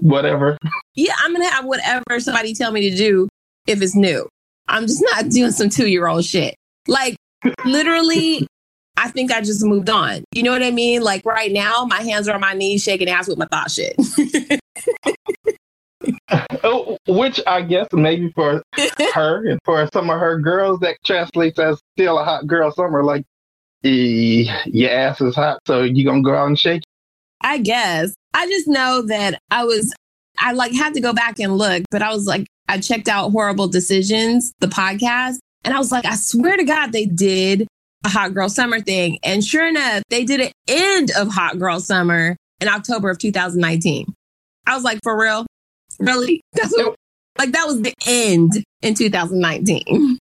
whatever. 0.00 0.56
Yeah, 0.94 1.14
I'm 1.18 1.32
gonna 1.32 1.50
have 1.50 1.64
whatever 1.64 2.20
somebody 2.20 2.54
tell 2.54 2.72
me 2.72 2.88
to 2.90 2.96
do 2.96 3.28
if 3.66 3.82
it's 3.82 3.96
new. 3.96 4.28
I'm 4.68 4.86
just 4.86 5.04
not 5.12 5.28
doing 5.28 5.50
some 5.50 5.68
two 5.68 5.88
year 5.88 6.06
old 6.06 6.24
shit. 6.24 6.54
Like 6.86 7.16
literally, 7.64 8.46
I 8.96 9.08
think 9.08 9.30
I 9.30 9.40
just 9.40 9.64
moved 9.64 9.90
on. 9.90 10.24
You 10.32 10.42
know 10.42 10.52
what 10.52 10.62
I 10.62 10.70
mean? 10.70 11.02
Like 11.02 11.24
right 11.24 11.52
now, 11.52 11.84
my 11.84 12.00
hands 12.00 12.28
are 12.28 12.34
on 12.34 12.40
my 12.40 12.54
knees, 12.54 12.82
shaking 12.82 13.08
ass 13.08 13.28
with 13.28 13.38
my 13.38 13.46
thought 13.46 13.70
shit. 13.70 13.94
oh, 16.64 16.98
which 17.06 17.40
I 17.46 17.62
guess 17.62 17.88
maybe 17.92 18.30
for 18.34 18.62
her 19.14 19.46
and 19.46 19.58
for 19.64 19.86
some 19.92 20.10
of 20.10 20.18
her 20.18 20.38
girls 20.38 20.80
that 20.80 20.96
translates 21.04 21.58
as 21.58 21.80
still 21.94 22.18
a 22.18 22.24
hot 22.24 22.46
girl 22.46 22.70
summer. 22.70 23.04
Like, 23.04 23.24
eh, 23.84 24.44
your 24.66 24.90
ass 24.90 25.20
is 25.20 25.34
hot, 25.34 25.60
so 25.66 25.82
you 25.82 26.04
gonna 26.04 26.22
go 26.22 26.34
out 26.34 26.46
and 26.46 26.58
shake. 26.58 26.82
I 27.42 27.58
guess. 27.58 28.14
I 28.32 28.46
just 28.46 28.68
know 28.68 29.02
that 29.02 29.40
I 29.50 29.64
was. 29.64 29.92
I 30.38 30.52
like 30.52 30.72
had 30.74 30.94
to 30.94 31.00
go 31.00 31.12
back 31.12 31.38
and 31.38 31.56
look, 31.56 31.82
but 31.90 32.02
I 32.02 32.12
was 32.12 32.26
like, 32.26 32.46
I 32.68 32.78
checked 32.78 33.08
out 33.08 33.30
Horrible 33.30 33.68
Decisions, 33.68 34.52
the 34.60 34.66
podcast, 34.66 35.38
and 35.64 35.74
I 35.74 35.78
was 35.78 35.90
like, 35.90 36.04
I 36.04 36.14
swear 36.14 36.56
to 36.56 36.64
God, 36.64 36.92
they 36.92 37.06
did 37.06 37.66
a 38.06 38.08
Hot 38.08 38.32
Girl 38.32 38.48
Summer 38.48 38.80
thing. 38.80 39.18
And 39.24 39.44
sure 39.44 39.66
enough, 39.66 40.02
they 40.10 40.24
did 40.24 40.40
an 40.40 40.52
end 40.68 41.10
of 41.18 41.28
Hot 41.28 41.58
Girl 41.58 41.80
Summer 41.80 42.36
in 42.60 42.68
October 42.68 43.10
of 43.10 43.18
2019. 43.18 44.14
I 44.64 44.74
was 44.74 44.84
like, 44.84 45.00
for 45.02 45.20
real? 45.20 45.44
Really? 45.98 46.40
That's 46.52 46.74
what, 46.76 46.94
like 47.36 47.50
that 47.52 47.66
was 47.66 47.82
the 47.82 47.92
end 48.06 48.64
in 48.82 48.94
2019. 48.94 50.18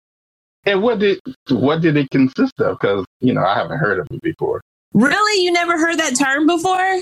And 0.65 0.83
what 0.83 0.99
did 0.99 1.19
what 1.49 1.81
did 1.81 1.95
it 1.95 2.09
consist 2.11 2.59
of? 2.59 2.77
Because 2.77 3.05
you 3.21 3.33
know 3.33 3.43
I 3.43 3.55
haven't 3.55 3.77
heard 3.77 3.99
of 3.99 4.07
it 4.11 4.21
before. 4.21 4.61
Really, 4.93 5.43
you 5.43 5.51
never 5.51 5.79
heard 5.79 5.97
that 5.99 6.17
term 6.17 6.45
before? 6.45 7.01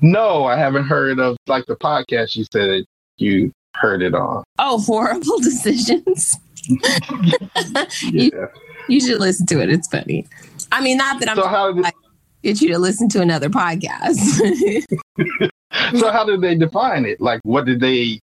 No, 0.00 0.44
I 0.44 0.56
haven't 0.56 0.84
heard 0.84 1.18
of 1.18 1.36
like 1.48 1.66
the 1.66 1.76
podcast 1.76 2.36
you 2.36 2.44
said 2.52 2.84
you 3.16 3.50
heard 3.74 4.00
it 4.00 4.14
on. 4.14 4.44
Oh, 4.60 4.80
horrible 4.80 5.38
decisions. 5.42 6.36
you, 8.02 8.48
you 8.88 9.00
should 9.00 9.20
listen 9.20 9.46
to 9.46 9.60
it. 9.60 9.70
It's 9.70 9.88
funny. 9.88 10.26
I 10.72 10.80
mean, 10.80 10.96
not 10.96 11.20
that 11.20 11.28
I'm 11.28 11.36
So 11.36 11.46
how 11.46 11.72
did 11.72 11.82
like- 11.82 11.94
get 12.42 12.60
you 12.60 12.68
to 12.68 12.78
listen 12.78 13.08
to 13.10 13.20
another 13.22 13.48
podcast. 13.48 14.16
so 15.98 16.10
how 16.10 16.24
did 16.24 16.40
they 16.40 16.54
define 16.54 17.04
it? 17.04 17.20
Like 17.20 17.40
what 17.44 17.64
did 17.64 17.80
they 17.80 18.20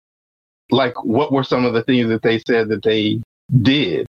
like 0.69 1.03
what 1.03 1.31
were 1.31 1.43
some 1.43 1.65
of 1.65 1.73
the 1.73 1.83
things 1.83 2.07
that 2.09 2.21
they 2.21 2.39
said 2.47 2.69
that 2.69 2.83
they 2.83 3.21
did? 3.61 4.05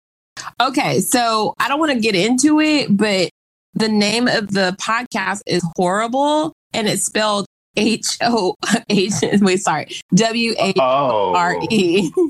okay, 0.63 1.01
so 1.01 1.53
I 1.59 1.69
don't 1.69 1.81
want 1.81 1.93
to 1.93 2.01
get 2.01 2.15
into 2.15 2.61
it, 2.61 2.97
but 2.97 3.29
the 3.75 3.89
name 3.89 4.29
of 4.29 4.53
the 4.53 4.75
podcast 4.81 5.41
is 5.47 5.63
horrible 5.77 6.53
and 6.73 6.89
it's 6.89 7.05
spelled 7.05 7.47
H 7.77 8.17
O 8.23 8.55
H 8.89 9.13
wait, 9.41 9.61
sorry. 9.61 9.89
W 10.15 10.55
A 10.59 10.73
Oh. 10.81 11.35
R 11.35 11.57
E. 11.71 12.11
Oh. 12.17 12.29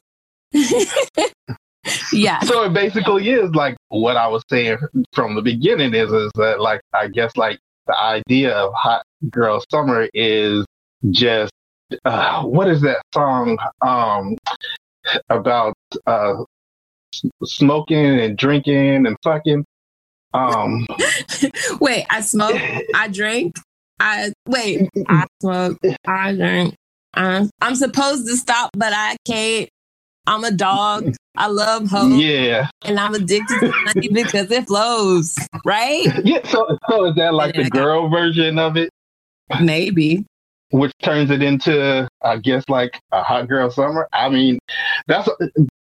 Yeah. 2.13 2.41
So 2.41 2.65
it 2.65 2.73
basically 2.73 3.29
is 3.31 3.51
like 3.55 3.77
what 3.89 4.17
I 4.17 4.27
was 4.29 4.43
saying 4.51 4.79
from 5.13 5.35
the 5.35 5.43
beginning 5.43 5.95
is 5.95 6.13
is 6.13 6.31
that 6.35 6.61
like 6.61 6.81
I 6.93 7.09
guess 7.09 7.37
like 7.37 7.59
the 7.87 7.99
idea 7.99 8.55
of 8.55 8.73
hot 8.75 9.03
girl 9.31 9.63
summer 9.71 10.09
is 10.15 10.65
just 11.11 11.53
uh, 12.05 12.43
what 12.43 12.69
is 12.69 12.81
that 12.83 12.99
song 13.15 13.59
um 13.83 14.37
about 15.31 15.75
uh 16.07 16.35
smoking 17.45 18.21
and 18.21 18.37
drinking 18.37 19.07
and 19.07 19.17
fucking 19.23 19.65
um 20.35 20.87
Wait, 21.81 22.05
I 22.11 22.21
smoke, 22.21 22.61
I 22.95 23.09
drink, 23.09 23.57
I 24.01 24.33
wait, 24.47 24.89
I 25.09 25.25
smoke, 25.41 25.79
I 26.07 26.35
drink. 26.35 26.75
Uh, 27.15 27.47
I'm 27.63 27.75
supposed 27.75 28.27
to 28.29 28.37
stop, 28.37 28.71
but 28.77 28.93
I 28.95 29.17
can't. 29.25 29.69
I'm 30.29 30.45
a 30.45 30.51
dog. 30.51 31.15
I 31.37 31.47
love 31.47 31.89
hoes, 31.89 32.21
yeah 32.21 32.69
and 32.85 32.99
I'm 32.99 33.15
addicted 33.15 33.61
to 33.61 33.73
money 33.85 34.09
because 34.13 34.51
it 34.51 34.67
flows. 34.67 35.37
Right? 35.65 36.07
yeah 36.25 36.47
so 36.49 36.77
so 36.89 37.07
is 37.07 37.15
that 37.17 37.33
like 37.35 37.55
the 37.55 37.71
girl 37.71 38.09
version 38.09 38.59
of 38.59 38.77
it 38.77 38.91
Maybe. 39.61 40.25
which 40.71 40.93
turns 41.03 41.31
it 41.31 41.43
into, 41.43 42.09
I 42.23 42.37
guess, 42.39 42.65
like 42.69 42.99
a 43.13 43.23
hot 43.23 43.49
girl 43.49 43.71
summer. 43.71 44.09
I 44.13 44.29
mean, 44.29 44.59
that's 45.07 45.29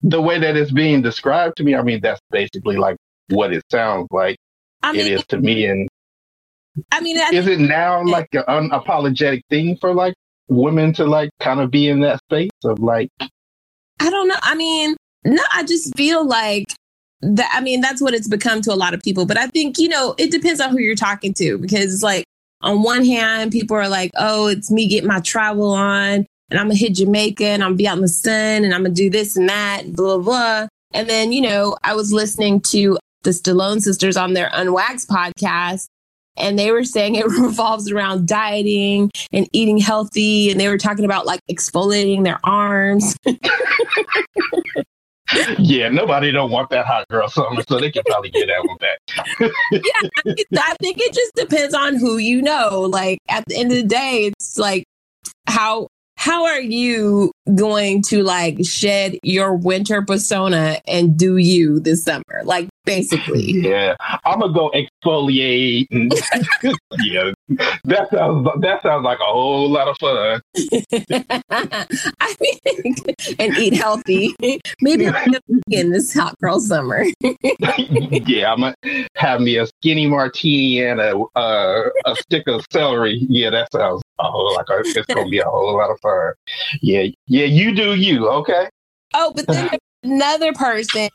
the 0.02 0.20
way 0.20 0.38
that 0.38 0.56
it's 0.56 0.70
being 0.70 1.02
described 1.02 1.56
to 1.56 1.64
me. 1.64 1.74
I 1.74 1.82
mean, 1.82 2.00
that's 2.00 2.20
basically 2.30 2.76
like 2.76 2.96
what 3.30 3.52
it 3.52 3.64
sounds 3.70 4.08
like 4.10 4.36
I 4.82 4.92
mean, 4.92 5.06
is 5.12 5.26
to 5.28 5.40
me. 5.40 5.66
And 5.66 5.88
I 6.92 7.00
mean, 7.00 7.18
I 7.18 7.30
is 7.32 7.46
it 7.46 7.58
now 7.60 8.04
like 8.04 8.28
an 8.32 8.44
unapologetic 8.48 9.42
thing 9.50 9.76
for 9.80 9.92
like 9.94 10.14
women 10.48 10.92
to 10.94 11.04
like 11.06 11.30
kind 11.40 11.60
of 11.60 11.70
be 11.70 11.88
in 11.88 12.00
that 12.00 12.20
space 12.20 12.50
of 12.64 12.78
like, 12.78 13.10
I 14.00 14.10
don't 14.10 14.28
know. 14.28 14.36
I 14.42 14.54
mean, 14.54 14.96
no, 15.24 15.42
I 15.52 15.64
just 15.64 15.96
feel 15.96 16.26
like 16.26 16.66
that. 17.22 17.50
I 17.52 17.60
mean, 17.60 17.80
that's 17.80 18.00
what 18.00 18.14
it's 18.14 18.28
become 18.28 18.60
to 18.62 18.72
a 18.72 18.76
lot 18.76 18.94
of 18.94 19.02
people. 19.02 19.26
But 19.26 19.38
I 19.38 19.46
think, 19.48 19.78
you 19.78 19.88
know, 19.88 20.14
it 20.18 20.30
depends 20.30 20.60
on 20.60 20.70
who 20.70 20.78
you're 20.78 20.94
talking 20.94 21.34
to 21.34 21.58
because 21.58 21.92
it's 21.92 22.02
like, 22.02 22.24
on 22.62 22.82
one 22.82 23.04
hand, 23.04 23.52
people 23.52 23.76
are 23.76 23.88
like, 23.88 24.10
oh, 24.16 24.46
it's 24.48 24.70
me 24.70 24.88
getting 24.88 25.08
my 25.08 25.20
travel 25.20 25.70
on 25.72 26.26
and 26.50 26.60
I'm 26.60 26.70
to 26.70 26.76
hit 26.76 26.94
Jamaica 26.94 27.44
and 27.44 27.62
I'm 27.62 27.72
to 27.72 27.76
be 27.76 27.88
out 27.88 27.96
in 27.96 28.02
the 28.02 28.08
sun 28.08 28.64
and 28.64 28.74
I'm 28.74 28.84
to 28.84 28.90
do 28.90 29.10
this 29.10 29.36
and 29.36 29.48
that, 29.48 29.94
blah, 29.94 30.18
blah. 30.18 30.66
And 30.92 31.08
then, 31.08 31.32
you 31.32 31.42
know, 31.42 31.76
I 31.84 31.94
was 31.94 32.12
listening 32.12 32.60
to 32.62 32.98
the 33.22 33.30
Stallone 33.30 33.80
sisters 33.80 34.16
on 34.16 34.32
their 34.32 34.50
Unwaxed 34.52 35.08
podcast 35.08 35.86
and 36.36 36.58
they 36.58 36.70
were 36.70 36.84
saying 36.84 37.14
it 37.14 37.26
revolves 37.40 37.90
around 37.90 38.26
dieting 38.28 39.10
and 39.32 39.48
eating 39.52 39.78
healthy 39.78 40.50
and 40.50 40.60
they 40.60 40.68
were 40.68 40.78
talking 40.78 41.04
about 41.04 41.26
like 41.26 41.40
exfoliating 41.50 42.24
their 42.24 42.38
arms 42.44 43.16
yeah, 45.58 45.88
nobody 45.88 46.30
don't 46.30 46.50
want 46.50 46.70
that 46.70 46.86
hot 46.86 47.04
girl 47.08 47.28
summer, 47.28 47.62
so 47.68 47.80
they 47.80 47.90
can 47.90 48.02
probably 48.06 48.30
get 48.30 48.48
out 48.48 48.62
with 48.68 48.78
that. 48.78 48.98
yeah, 49.72 50.08
I, 50.18 50.22
think- 50.22 50.46
I 50.56 50.76
think 50.80 50.98
it 51.00 51.12
just 51.12 51.32
depends 51.34 51.74
on 51.74 51.96
who 51.96 52.18
you 52.18 52.40
know. 52.42 52.82
Like 52.82 53.18
at 53.28 53.44
the 53.48 53.56
end 53.56 53.72
of 53.72 53.78
the 53.78 53.82
day, 53.82 54.26
it's 54.38 54.56
like 54.56 54.84
how 55.48 55.88
how 56.26 56.44
are 56.44 56.60
you 56.60 57.30
going 57.54 58.02
to 58.02 58.24
like 58.24 58.58
shed 58.64 59.16
your 59.22 59.54
winter 59.54 60.02
persona 60.02 60.80
and 60.88 61.16
do 61.16 61.36
you 61.36 61.78
this 61.78 62.02
summer? 62.02 62.42
Like 62.42 62.68
basically. 62.84 63.44
Yeah, 63.44 63.94
I'm 64.24 64.40
gonna 64.40 64.52
go 64.52 64.72
exfoliate. 64.74 65.86
And 65.92 66.12
yeah, 67.04 67.30
that 67.84 68.10
sounds 68.10 68.48
that 68.60 68.82
sounds 68.82 69.04
like 69.04 69.20
a 69.20 69.24
whole 69.24 69.70
lot 69.70 69.86
of 69.86 69.96
fun. 69.98 70.40
I 72.20 72.36
mean, 72.40 72.94
and 73.38 73.56
eat 73.56 73.74
healthy. 73.74 74.34
Maybe 74.80 75.06
I'm 75.06 75.32
gonna 75.32 75.40
this 75.68 76.12
hot 76.12 76.36
girl 76.40 76.58
summer. 76.58 77.04
yeah, 77.22 78.52
I'm 78.52 78.60
gonna 78.60 78.74
have 79.14 79.40
me 79.40 79.58
a 79.58 79.66
skinny 79.66 80.08
martini 80.08 80.82
and 80.82 81.00
a 81.00 81.16
uh, 81.36 81.88
a 82.04 82.16
stick 82.16 82.48
of 82.48 82.64
celery. 82.72 83.24
Yeah, 83.28 83.50
that 83.50 83.70
sounds 83.70 84.02
a 84.18 84.30
whole 84.30 84.54
like 84.54 84.66
it's 84.70 85.06
gonna 85.06 85.28
be 85.28 85.38
a 85.38 85.44
whole 85.44 85.76
lot 85.76 85.90
of 85.90 86.00
fun. 86.00 86.32
Yeah, 86.80 87.06
yeah, 87.26 87.44
you 87.44 87.74
do 87.74 87.94
you, 87.94 88.28
okay? 88.28 88.68
Oh, 89.14 89.32
but 89.34 89.46
then 89.46 89.70
another 90.02 90.52
person 90.52 91.08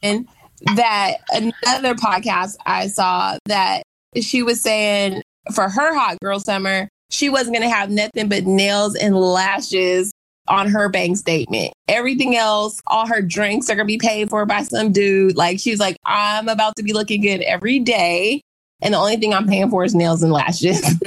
that 0.75 1.17
another 1.33 1.95
podcast 1.95 2.55
I 2.65 2.87
saw 2.87 3.37
that 3.45 3.83
she 4.19 4.43
was 4.43 4.61
saying 4.61 5.21
for 5.53 5.69
her 5.69 5.95
hot 5.95 6.19
girl 6.21 6.39
summer, 6.39 6.87
she 7.09 7.29
wasn't 7.29 7.55
going 7.55 7.67
to 7.67 7.75
have 7.75 7.89
nothing 7.89 8.29
but 8.29 8.45
nails 8.45 8.95
and 8.95 9.15
lashes 9.15 10.11
on 10.47 10.67
her 10.69 10.89
bank 10.89 11.17
statement. 11.17 11.73
Everything 11.87 12.35
else, 12.35 12.79
all 12.87 13.07
her 13.07 13.21
drinks 13.21 13.69
are 13.69 13.75
going 13.75 13.87
to 13.87 13.91
be 13.91 13.97
paid 13.97 14.29
for 14.29 14.45
by 14.45 14.63
some 14.63 14.91
dude. 14.91 15.35
Like 15.37 15.59
she's 15.59 15.79
like, 15.79 15.97
I'm 16.05 16.47
about 16.47 16.75
to 16.77 16.83
be 16.83 16.93
looking 16.93 17.21
good 17.21 17.41
every 17.41 17.79
day. 17.79 18.41
And 18.81 18.93
the 18.93 18.97
only 18.97 19.17
thing 19.17 19.33
I'm 19.33 19.47
paying 19.47 19.69
for 19.69 19.83
is 19.83 19.95
nails 19.95 20.23
and 20.23 20.31
lashes. 20.31 20.81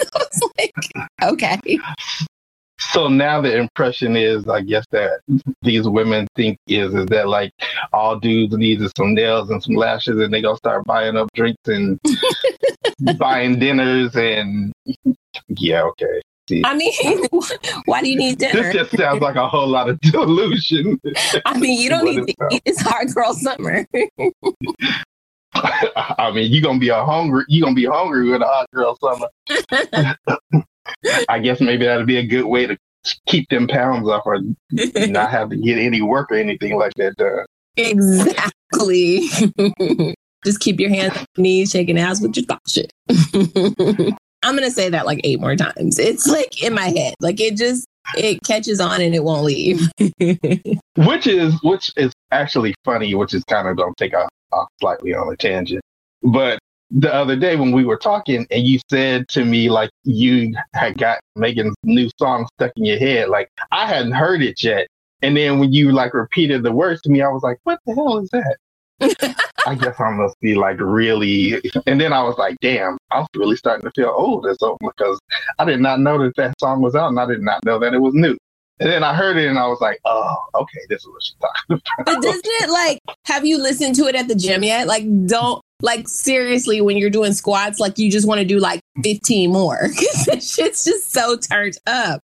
Like, 0.59 0.75
okay. 1.23 1.59
So 2.79 3.09
now 3.09 3.41
the 3.41 3.57
impression 3.57 4.17
is, 4.17 4.47
I 4.49 4.61
guess 4.61 4.85
that 4.91 5.21
these 5.63 5.89
women 5.89 6.27
think 6.37 6.59
is 6.67 6.95
is 6.95 7.07
that 7.07 7.29
like 7.29 7.53
all 7.93 8.19
dudes 8.19 8.57
need 8.57 8.81
is 8.83 8.93
some 8.97 9.15
nails 9.15 9.51
and 9.51 9.63
some 9.63 9.75
lashes, 9.75 10.21
and 10.21 10.33
they 10.33 10.43
gonna 10.43 10.57
start 10.57 10.85
buying 10.85 11.17
up 11.17 11.29
drinks 11.35 11.67
and 11.67 12.01
buying 13.19 13.59
dinners 13.59 14.17
and 14.17 14.73
yeah, 15.49 15.83
okay. 15.83 16.21
I 16.65 16.75
mean, 16.77 16.93
why 17.87 18.03
do 18.03 18.09
you 18.11 18.17
need 18.17 18.39
dinner? 18.39 18.65
This 18.65 18.75
just 18.75 18.97
sounds 18.97 19.23
like 19.23 19.37
a 19.37 19.49
whole 19.49 19.69
lot 19.69 19.89
of 19.89 19.99
delusion. 20.01 21.01
I 21.47 21.59
mean, 21.59 21.81
you 21.81 21.89
don't 21.89 22.05
need 22.05 22.27
to 22.27 22.35
eat. 22.51 22.63
It's 22.67 22.83
hard 22.83 23.09
girl 23.15 23.33
summer. 23.33 23.87
I 26.19 26.31
mean, 26.33 26.51
you're 26.53 26.63
gonna 26.63 26.79
be 26.79 26.89
a 26.89 27.05
hungry. 27.05 27.45
You're 27.49 27.65
gonna 27.65 27.75
be 27.75 27.87
hungry 27.87 28.29
with 28.31 28.43
a 28.43 28.47
hot 28.47 28.67
girl 28.73 28.99
summer. 29.01 29.29
I 31.29 31.39
guess 31.39 31.61
maybe 31.61 31.85
that'd 31.85 32.07
be 32.07 32.19
a 32.19 32.27
good 32.27 32.45
way 32.45 32.67
to 32.67 32.77
keep 33.27 33.49
them 33.49 33.69
pounds 33.69 34.09
off, 34.09 34.23
or 34.27 34.41
not 34.71 35.31
have 35.31 35.51
to 35.51 35.57
get 35.57 35.79
any 35.79 36.01
work 36.01 36.31
or 36.31 36.37
anything 36.37 36.77
like 36.77 36.95
that 36.95 37.17
done. 37.17 37.47
exactly. 37.77 39.29
Just 40.45 40.61
keep 40.61 40.79
your 40.79 40.91
hands 40.91 41.25
knees, 41.39 41.71
shaking 41.71 41.99
ass 41.99 42.21
with 42.21 42.37
your 42.37 42.45
thought 42.45 42.61
shit. 42.69 42.93
I'm 44.43 44.55
gonna 44.55 44.71
say 44.71 44.91
that 44.91 45.07
like 45.07 45.21
eight 45.25 45.41
more 45.41 45.57
times. 45.57 45.99
It's 45.99 46.27
like 46.27 46.63
in 46.63 46.75
my 46.75 46.89
head. 46.89 47.15
Like 47.19 47.41
it 47.41 47.57
just 47.57 47.87
it 48.15 48.43
catches 48.43 48.79
on 48.79 49.01
and 49.01 49.15
it 49.15 49.25
won't 49.25 49.45
leave. 49.45 49.89
Which 50.97 51.27
is 51.27 51.55
which 51.63 51.91
is 51.97 52.13
actually 52.31 52.75
funny. 52.85 53.15
Which 53.15 53.33
is 53.33 53.43
kind 53.45 53.69
of 53.69 53.79
gonna 53.79 53.93
take 53.97 54.15
off, 54.15 54.29
off 54.55 54.69
slightly 54.81 55.15
on 55.15 55.33
a 55.33 55.37
tangent. 55.37 55.83
But 56.23 56.59
the 56.91 57.13
other 57.13 57.37
day 57.37 57.57
when 57.57 57.73
we 57.73 57.85
were 57.85 57.97
talking, 57.97 58.47
and 58.51 58.67
you 58.67 58.79
said 58.91 59.29
to 59.29 59.45
me 59.45 59.69
like 59.69 59.91
you 60.05 60.55
had 60.75 60.97
got 60.99 61.21
Megan's 61.37 61.75
new 61.83 62.09
song 62.19 62.47
stuck 62.55 62.73
in 62.77 62.85
your 62.85 62.99
head. 62.99 63.29
Like 63.29 63.51
I 63.73 63.87
hadn't 63.87 64.13
heard 64.13 64.43
it 64.43 64.63
yet. 64.63 64.87
And 65.23 65.37
then 65.37 65.59
when 65.59 65.73
you 65.73 65.93
like 65.93 66.15
repeated 66.15 66.63
the 66.63 66.73
words 66.73 67.01
to 67.03 67.11
me, 67.11 67.23
I 67.23 67.29
was 67.29 67.43
like, 67.43 67.59
"What 67.65 67.81
the 67.87 67.95
hell 67.95 68.19
is 68.19 68.29
that?" 68.31 68.57
I 69.67 69.75
guess 69.75 69.99
I 69.99 70.11
must 70.11 70.39
be 70.41 70.55
like 70.55 70.79
really. 70.81 71.61
And 71.87 72.01
then 72.01 72.13
I 72.13 72.23
was 72.23 72.37
like, 72.39 72.57
damn, 72.61 72.99
I'm 73.11 73.27
really 73.35 73.57
starting 73.57 73.85
to 73.85 73.91
feel 73.93 74.15
old 74.15 74.47
or 74.47 74.55
something 74.55 74.89
because 74.97 75.19
I 75.59 75.65
did 75.65 75.81
not 75.81 76.01
know 76.01 76.23
that 76.23 76.37
that 76.37 76.55
song 76.61 76.81
was 76.81 76.95
out 76.95 77.09
and 77.09 77.19
I 77.19 77.27
did 77.27 77.43
not 77.43 77.65
know 77.65 77.79
that 77.79 77.95
it 77.95 77.99
was 77.99 78.15
new. 78.15 78.37
And 78.81 78.91
then 78.91 79.05
I 79.05 79.15
heard 79.15 79.37
it 79.37 79.49
and 79.49 79.59
I 79.59 79.67
was 79.67 79.81
like, 79.81 80.01
oh, 80.05 80.37
okay, 80.55 80.81
this 80.89 81.03
is 81.03 81.09
what 81.09 81.23
she's 81.23 81.37
talking 81.41 81.81
about. 81.97 82.07
but 82.07 82.23
doesn't 82.23 82.43
it 82.45 82.71
like 82.71 82.99
have 83.27 83.47
you 83.47 83.59
listened 83.59 83.95
to 83.97 84.07
it 84.07 84.17
at 84.17 84.29
the 84.29 84.35
gym 84.35 84.65
yet? 84.65 84.87
Like 84.87 85.05
don't 85.27 85.63
like 85.81 86.09
seriously 86.09 86.81
when 86.81 86.97
you're 86.97 87.11
doing 87.11 87.33
squats, 87.33 87.79
like 87.79 87.99
you 87.99 88.11
just 88.11 88.27
want 88.27 88.41
to 88.41 88.45
do 88.45 88.59
like 88.59 88.81
15 89.03 89.53
more. 89.53 89.79
Cause 89.89 90.25
that 90.27 90.43
shit's 90.43 90.85
just 90.85 91.13
so 91.13 91.37
turned 91.37 91.77
up. 91.87 92.21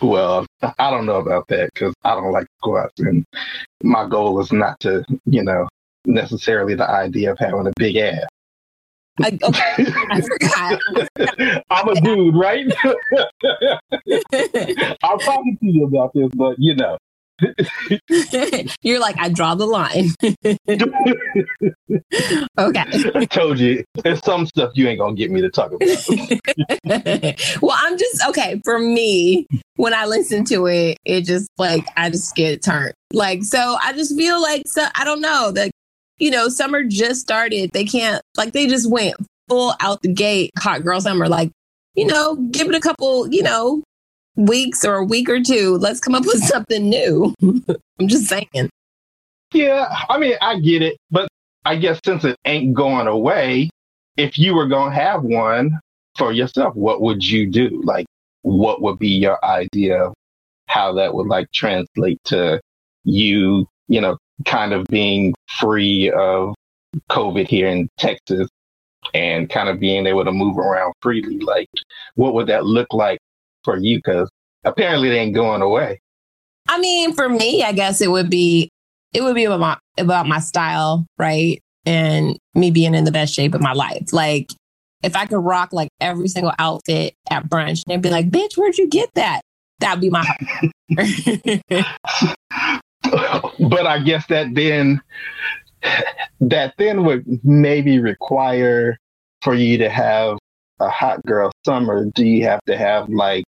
well, 0.00 0.46
I 0.62 0.90
don't 0.90 1.04
know 1.04 1.16
about 1.16 1.48
that 1.48 1.70
because 1.74 1.94
I 2.04 2.14
don't 2.14 2.32
like 2.32 2.46
squats. 2.58 2.98
And 3.00 3.26
my 3.82 4.08
goal 4.08 4.40
is 4.40 4.50
not 4.50 4.80
to, 4.80 5.04
you 5.26 5.42
know, 5.42 5.68
necessarily 6.06 6.74
the 6.74 6.88
idea 6.88 7.32
of 7.32 7.38
having 7.38 7.66
a 7.66 7.72
big 7.76 7.96
ass. 7.96 8.26
I, 9.22 9.38
okay, 9.42 9.86
I 10.10 10.20
forgot. 10.20 10.80
I'm 11.70 11.88
a 11.88 12.00
dude, 12.00 12.34
right? 12.34 12.66
I'm 15.02 15.18
talking 15.18 15.58
to 15.60 15.66
you 15.66 15.84
about 15.84 16.12
this, 16.14 16.30
but 16.34 16.56
you 16.58 16.74
know, 16.76 16.98
You're 18.82 19.00
like, 19.00 19.16
I 19.18 19.28
draw 19.28 19.54
the 19.54 19.66
line. 19.66 20.10
okay. 22.58 22.84
I 23.14 23.24
told 23.26 23.58
you, 23.58 23.84
there's 24.02 24.22
some 24.24 24.46
stuff 24.46 24.72
you 24.74 24.88
ain't 24.88 24.98
gonna 24.98 25.14
get 25.14 25.30
me 25.30 25.40
to 25.40 25.50
talk 25.50 25.72
about. 25.72 25.88
well, 27.62 27.76
I'm 27.80 27.98
just 27.98 28.26
okay. 28.28 28.60
For 28.64 28.78
me, 28.78 29.46
when 29.76 29.94
I 29.94 30.06
listen 30.06 30.44
to 30.46 30.66
it, 30.66 30.98
it 31.04 31.22
just 31.22 31.48
like 31.58 31.86
I 31.96 32.10
just 32.10 32.34
get 32.34 32.62
turned. 32.62 32.94
Like, 33.12 33.42
so 33.44 33.76
I 33.82 33.92
just 33.92 34.16
feel 34.16 34.40
like 34.40 34.62
so 34.66 34.86
I 34.94 35.04
don't 35.04 35.20
know 35.20 35.50
that 35.52 35.70
you 36.20 36.30
know, 36.30 36.48
summer 36.48 36.84
just 36.84 37.20
started. 37.20 37.72
They 37.72 37.84
can't 37.84 38.22
like 38.36 38.52
they 38.52 38.66
just 38.66 38.88
went 38.88 39.16
full 39.48 39.74
out 39.80 40.02
the 40.02 40.12
gate, 40.12 40.52
hot 40.58 40.84
girl 40.84 41.00
summer. 41.00 41.28
Like, 41.28 41.50
you 41.94 42.06
know, 42.06 42.36
give 42.36 42.68
it 42.68 42.74
a 42.74 42.80
couple, 42.80 43.26
you 43.32 43.42
know, 43.42 43.82
weeks 44.36 44.84
or 44.84 44.96
a 44.96 45.04
week 45.04 45.28
or 45.28 45.42
two. 45.42 45.76
Let's 45.78 45.98
come 45.98 46.14
up 46.14 46.24
with 46.24 46.44
something 46.44 46.88
new. 46.88 47.34
I'm 47.42 48.06
just 48.06 48.26
saying. 48.26 48.70
Yeah, 49.52 49.92
I 50.08 50.18
mean, 50.18 50.34
I 50.40 50.60
get 50.60 50.82
it, 50.82 50.96
but 51.10 51.28
I 51.64 51.74
guess 51.74 51.98
since 52.04 52.24
it 52.24 52.36
ain't 52.44 52.74
going 52.74 53.08
away, 53.08 53.70
if 54.16 54.38
you 54.38 54.54
were 54.54 54.68
going 54.68 54.90
to 54.90 54.96
have 54.96 55.24
one 55.24 55.80
for 56.16 56.32
yourself, 56.32 56.76
what 56.76 57.00
would 57.00 57.24
you 57.24 57.50
do? 57.50 57.82
Like, 57.84 58.06
what 58.42 58.80
would 58.80 58.98
be 58.98 59.08
your 59.08 59.44
idea 59.44 60.04
of 60.04 60.14
how 60.66 60.92
that 60.94 61.14
would 61.14 61.26
like 61.26 61.50
translate 61.52 62.18
to 62.24 62.60
you, 63.04 63.66
you 63.88 64.00
know, 64.00 64.16
kind 64.44 64.72
of 64.72 64.86
being 64.86 65.34
free 65.58 66.10
of 66.10 66.54
COVID 67.10 67.46
here 67.46 67.68
in 67.68 67.88
Texas 67.98 68.48
and 69.14 69.48
kind 69.48 69.68
of 69.68 69.80
being 69.80 70.06
able 70.06 70.24
to 70.24 70.32
move 70.32 70.58
around 70.58 70.92
freely? 71.02 71.38
Like, 71.38 71.68
what 72.14 72.34
would 72.34 72.46
that 72.48 72.64
look 72.64 72.92
like 72.92 73.18
for 73.64 73.76
you? 73.76 73.98
Because 73.98 74.28
apparently 74.64 75.08
they 75.08 75.18
ain't 75.18 75.34
going 75.34 75.62
away. 75.62 76.00
I 76.68 76.78
mean, 76.78 77.14
for 77.14 77.28
me, 77.28 77.62
I 77.62 77.72
guess 77.72 78.00
it 78.00 78.10
would 78.10 78.30
be 78.30 78.70
it 79.12 79.22
would 79.22 79.34
be 79.34 79.44
about 79.44 79.60
my 79.60 79.76
about 79.98 80.28
my 80.28 80.38
style, 80.38 81.06
right? 81.18 81.60
And 81.86 82.38
me 82.54 82.70
being 82.70 82.94
in 82.94 83.04
the 83.04 83.12
best 83.12 83.34
shape 83.34 83.54
of 83.54 83.60
my 83.60 83.72
life. 83.72 84.12
Like 84.12 84.52
if 85.02 85.16
I 85.16 85.26
could 85.26 85.38
rock 85.38 85.72
like 85.72 85.88
every 86.00 86.28
single 86.28 86.52
outfit 86.58 87.14
at 87.30 87.48
brunch, 87.48 87.84
they'd 87.86 88.02
be 88.02 88.10
like, 88.10 88.30
"Bitch, 88.30 88.56
where'd 88.56 88.78
you 88.78 88.88
get 88.88 89.10
that?" 89.14 89.40
That'd 89.80 90.00
be 90.00 90.10
my. 90.10 90.24
but 93.10 93.86
I 93.86 93.98
guess 94.00 94.26
that 94.28 94.54
then 94.54 95.00
that 96.40 96.74
then 96.78 97.04
would 97.04 97.24
maybe 97.44 97.98
require 97.98 98.98
for 99.42 99.54
you 99.54 99.78
to 99.78 99.88
have 99.88 100.38
a 100.80 100.88
hot 100.88 101.24
girl 101.26 101.50
summer. 101.64 102.06
Do 102.06 102.24
you 102.24 102.44
have 102.44 102.60
to 102.66 102.76
have 102.76 103.08
like 103.08 103.44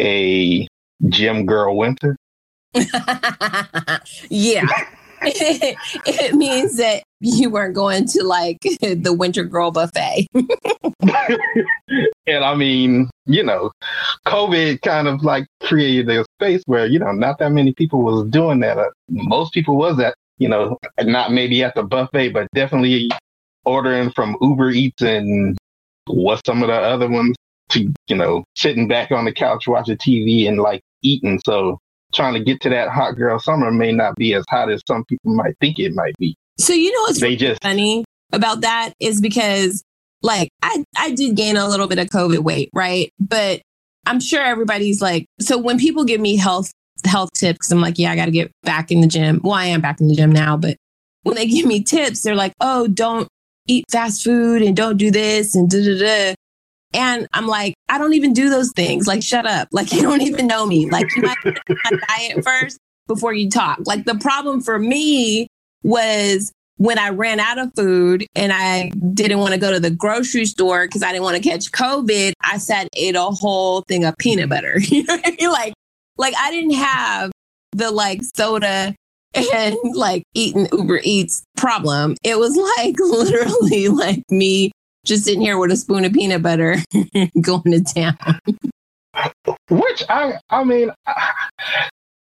a 0.00 0.66
gym 1.08 1.46
girl 1.46 1.76
winter? 1.76 2.16
yeah. 4.28 4.66
it 5.22 6.34
means 6.34 6.76
that 6.76 7.02
you 7.20 7.48
weren't 7.48 7.74
going 7.74 8.06
to 8.06 8.22
like 8.22 8.58
the 8.80 9.14
winter 9.16 9.44
girl 9.44 9.70
buffet. 9.70 10.26
and 12.26 12.44
I 12.44 12.54
mean, 12.54 13.08
you 13.26 13.42
know, 13.42 13.70
COVID 14.26 14.82
kind 14.82 15.08
of 15.08 15.22
like 15.22 15.46
created 15.62 16.08
a 16.08 16.24
space 16.38 16.62
where, 16.66 16.86
you 16.86 16.98
know, 16.98 17.12
not 17.12 17.38
that 17.38 17.52
many 17.52 17.72
people 17.74 18.02
was 18.02 18.28
doing 18.30 18.60
that. 18.60 18.78
Uh, 18.78 18.90
most 19.08 19.52
people 19.52 19.76
was 19.76 19.98
at, 20.00 20.14
you 20.38 20.48
know, 20.48 20.78
not 21.00 21.32
maybe 21.32 21.62
at 21.62 21.74
the 21.74 21.82
buffet, 21.82 22.30
but 22.30 22.48
definitely 22.54 23.10
ordering 23.64 24.10
from 24.12 24.36
Uber 24.40 24.70
Eats 24.70 25.02
and 25.02 25.58
what 26.06 26.44
some 26.46 26.62
of 26.62 26.68
the 26.68 26.74
other 26.74 27.08
ones 27.08 27.36
to, 27.70 27.92
you 28.08 28.16
know, 28.16 28.44
sitting 28.54 28.86
back 28.86 29.10
on 29.10 29.24
the 29.24 29.32
couch 29.32 29.66
watching 29.66 29.96
TV 29.96 30.48
and 30.48 30.58
like 30.58 30.80
eating. 31.02 31.40
So 31.44 31.78
trying 32.14 32.34
to 32.34 32.40
get 32.40 32.60
to 32.62 32.70
that 32.70 32.88
hot 32.88 33.12
girl 33.12 33.38
summer 33.38 33.70
may 33.70 33.92
not 33.92 34.14
be 34.16 34.34
as 34.34 34.44
hot 34.48 34.70
as 34.70 34.82
some 34.86 35.04
people 35.04 35.34
might 35.34 35.56
think 35.60 35.78
it 35.78 35.92
might 35.94 36.16
be. 36.18 36.36
So 36.58 36.72
you 36.72 36.92
know 36.92 37.00
what's 37.02 37.20
they 37.20 37.36
just, 37.36 37.62
funny 37.62 38.04
about 38.32 38.60
that 38.62 38.92
is 39.00 39.20
because 39.20 39.82
like 40.26 40.50
I 40.62 40.84
I 40.96 41.12
did 41.12 41.36
gain 41.36 41.56
a 41.56 41.68
little 41.68 41.86
bit 41.86 41.98
of 41.98 42.08
COVID 42.08 42.40
weight, 42.40 42.70
right? 42.74 43.10
But 43.18 43.62
I'm 44.06 44.20
sure 44.20 44.42
everybody's 44.42 45.00
like, 45.00 45.26
so 45.40 45.56
when 45.56 45.78
people 45.78 46.04
give 46.04 46.20
me 46.20 46.36
health 46.36 46.70
health 47.04 47.30
tips, 47.34 47.70
I'm 47.70 47.80
like, 47.80 47.98
yeah, 47.98 48.12
I 48.12 48.16
got 48.16 48.26
to 48.26 48.30
get 48.30 48.50
back 48.62 48.90
in 48.90 49.00
the 49.00 49.06
gym. 49.06 49.40
Well, 49.42 49.54
I 49.54 49.66
am 49.66 49.80
back 49.80 50.00
in 50.00 50.08
the 50.08 50.14
gym 50.14 50.30
now, 50.30 50.56
but 50.56 50.76
when 51.22 51.36
they 51.36 51.46
give 51.46 51.66
me 51.66 51.82
tips, 51.82 52.22
they're 52.22 52.34
like, 52.34 52.52
oh, 52.60 52.86
don't 52.88 53.28
eat 53.66 53.84
fast 53.90 54.22
food 54.22 54.62
and 54.62 54.76
don't 54.76 54.96
do 54.96 55.10
this 55.10 55.54
and 55.54 55.70
da 55.70 55.82
da 55.82 55.98
da. 55.98 56.34
And 56.94 57.26
I'm 57.32 57.46
like, 57.46 57.74
I 57.88 57.98
don't 57.98 58.14
even 58.14 58.32
do 58.32 58.48
those 58.48 58.72
things. 58.74 59.06
Like, 59.06 59.22
shut 59.22 59.46
up. 59.46 59.68
Like, 59.72 59.92
you 59.92 60.02
don't 60.02 60.22
even 60.22 60.46
know 60.46 60.66
me. 60.66 60.88
Like, 60.88 61.06
you 61.16 61.22
might 61.22 61.36
my 61.44 61.98
diet 62.08 62.44
first 62.44 62.78
before 63.06 63.34
you 63.34 63.50
talk. 63.50 63.80
Like, 63.84 64.04
the 64.04 64.14
problem 64.14 64.60
for 64.60 64.78
me 64.78 65.48
was 65.82 66.52
when 66.78 66.98
I 66.98 67.08
ran 67.10 67.40
out 67.40 67.58
of 67.58 67.72
food 67.74 68.26
and 68.34 68.52
I 68.52 68.90
didn't 69.14 69.38
want 69.38 69.54
to 69.54 69.60
go 69.60 69.72
to 69.72 69.80
the 69.80 69.90
grocery 69.90 70.44
store 70.44 70.86
because 70.86 71.02
I 71.02 71.12
didn't 71.12 71.24
want 71.24 71.42
to 71.42 71.48
catch 71.48 71.72
COVID, 71.72 72.32
I 72.42 72.58
sat 72.58 72.88
ate 72.94 73.16
a 73.16 73.22
whole 73.22 73.82
thing 73.82 74.04
of 74.04 74.16
peanut 74.18 74.48
butter. 74.48 74.78
you 74.80 75.04
know 75.04 75.18
I 75.24 75.36
mean? 75.38 75.50
Like, 75.50 75.74
like 76.18 76.34
I 76.38 76.50
didn't 76.50 76.74
have 76.74 77.32
the 77.72 77.90
like 77.90 78.22
soda 78.36 78.94
and 79.34 79.76
like 79.94 80.24
eating 80.34 80.68
Uber 80.72 81.00
Eats 81.02 81.44
problem. 81.56 82.16
It 82.22 82.38
was 82.38 82.56
like 82.76 82.96
literally 82.98 83.88
like 83.88 84.22
me 84.30 84.72
just 85.04 85.24
sitting 85.24 85.40
here 85.40 85.58
with 85.58 85.70
a 85.70 85.76
spoon 85.76 86.04
of 86.04 86.12
peanut 86.12 86.42
butter 86.42 86.76
going 87.40 87.72
to 87.72 87.82
town. 87.82 88.16
Which 89.70 90.04
I, 90.08 90.38
I 90.50 90.64
mean, 90.64 90.90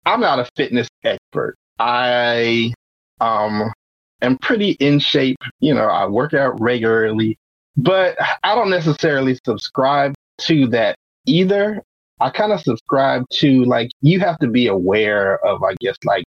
I'm 0.06 0.20
not 0.20 0.38
a 0.38 0.48
fitness 0.56 0.88
expert. 1.02 1.56
I 1.78 2.72
um 3.20 3.72
am 4.22 4.38
pretty 4.38 4.72
in 4.72 4.98
shape. 4.98 5.38
You 5.60 5.74
know, 5.74 5.86
I 5.86 6.06
work 6.06 6.34
out 6.34 6.60
regularly, 6.60 7.38
but 7.76 8.16
I 8.42 8.54
don't 8.54 8.70
necessarily 8.70 9.38
subscribe 9.44 10.14
to 10.42 10.66
that 10.68 10.96
either. 11.26 11.82
I 12.20 12.30
kind 12.30 12.52
of 12.52 12.60
subscribe 12.60 13.24
to 13.34 13.64
like 13.64 13.90
you 14.00 14.20
have 14.20 14.38
to 14.38 14.48
be 14.48 14.68
aware 14.68 15.44
of, 15.44 15.62
I 15.62 15.74
guess, 15.80 15.96
like 16.04 16.24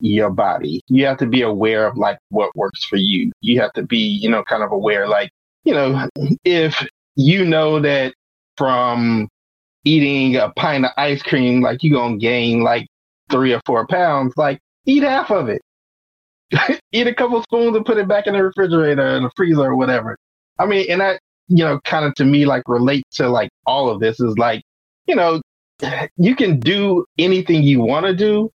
your 0.00 0.30
body. 0.30 0.82
You 0.88 1.06
have 1.06 1.18
to 1.18 1.26
be 1.26 1.42
aware 1.42 1.86
of 1.86 1.96
like 1.96 2.18
what 2.28 2.54
works 2.56 2.84
for 2.84 2.96
you. 2.96 3.32
You 3.40 3.60
have 3.60 3.72
to 3.74 3.82
be, 3.82 3.98
you 3.98 4.28
know, 4.28 4.44
kind 4.44 4.62
of 4.62 4.72
aware, 4.72 5.08
like 5.08 5.30
you 5.64 5.72
know, 5.72 6.08
if 6.44 6.84
you 7.16 7.44
know 7.44 7.80
that 7.80 8.14
from 8.56 9.28
eating 9.84 10.36
a 10.36 10.50
pint 10.50 10.84
of 10.84 10.90
ice 10.96 11.22
cream, 11.22 11.60
like 11.60 11.82
you're 11.82 11.98
going 11.98 12.18
to 12.18 12.22
gain 12.24 12.62
like 12.62 12.86
three 13.30 13.52
or 13.52 13.60
four 13.66 13.86
pounds, 13.86 14.34
like 14.36 14.58
eat 14.86 15.02
half 15.02 15.30
of 15.30 15.48
it. 15.48 15.62
eat 16.92 17.06
a 17.06 17.14
couple 17.14 17.42
spoons 17.42 17.76
and 17.76 17.86
put 17.86 17.98
it 17.98 18.08
back 18.08 18.26
in 18.26 18.34
the 18.34 18.42
refrigerator 18.42 19.16
and 19.16 19.24
the 19.24 19.30
freezer 19.36 19.62
or 19.62 19.76
whatever. 19.76 20.16
I 20.58 20.66
mean, 20.66 20.86
and 20.90 21.00
that, 21.00 21.20
you 21.48 21.64
know, 21.64 21.80
kind 21.84 22.04
of 22.04 22.14
to 22.16 22.24
me, 22.24 22.46
like 22.46 22.62
relate 22.66 23.04
to 23.12 23.28
like 23.28 23.50
all 23.66 23.90
of 23.90 24.00
this 24.00 24.20
is 24.20 24.36
like, 24.38 24.62
you 25.06 25.14
know, 25.14 25.40
you 26.16 26.36
can 26.36 26.60
do 26.60 27.04
anything 27.18 27.62
you 27.62 27.80
want 27.80 28.06
to 28.06 28.14
do, 28.14 28.50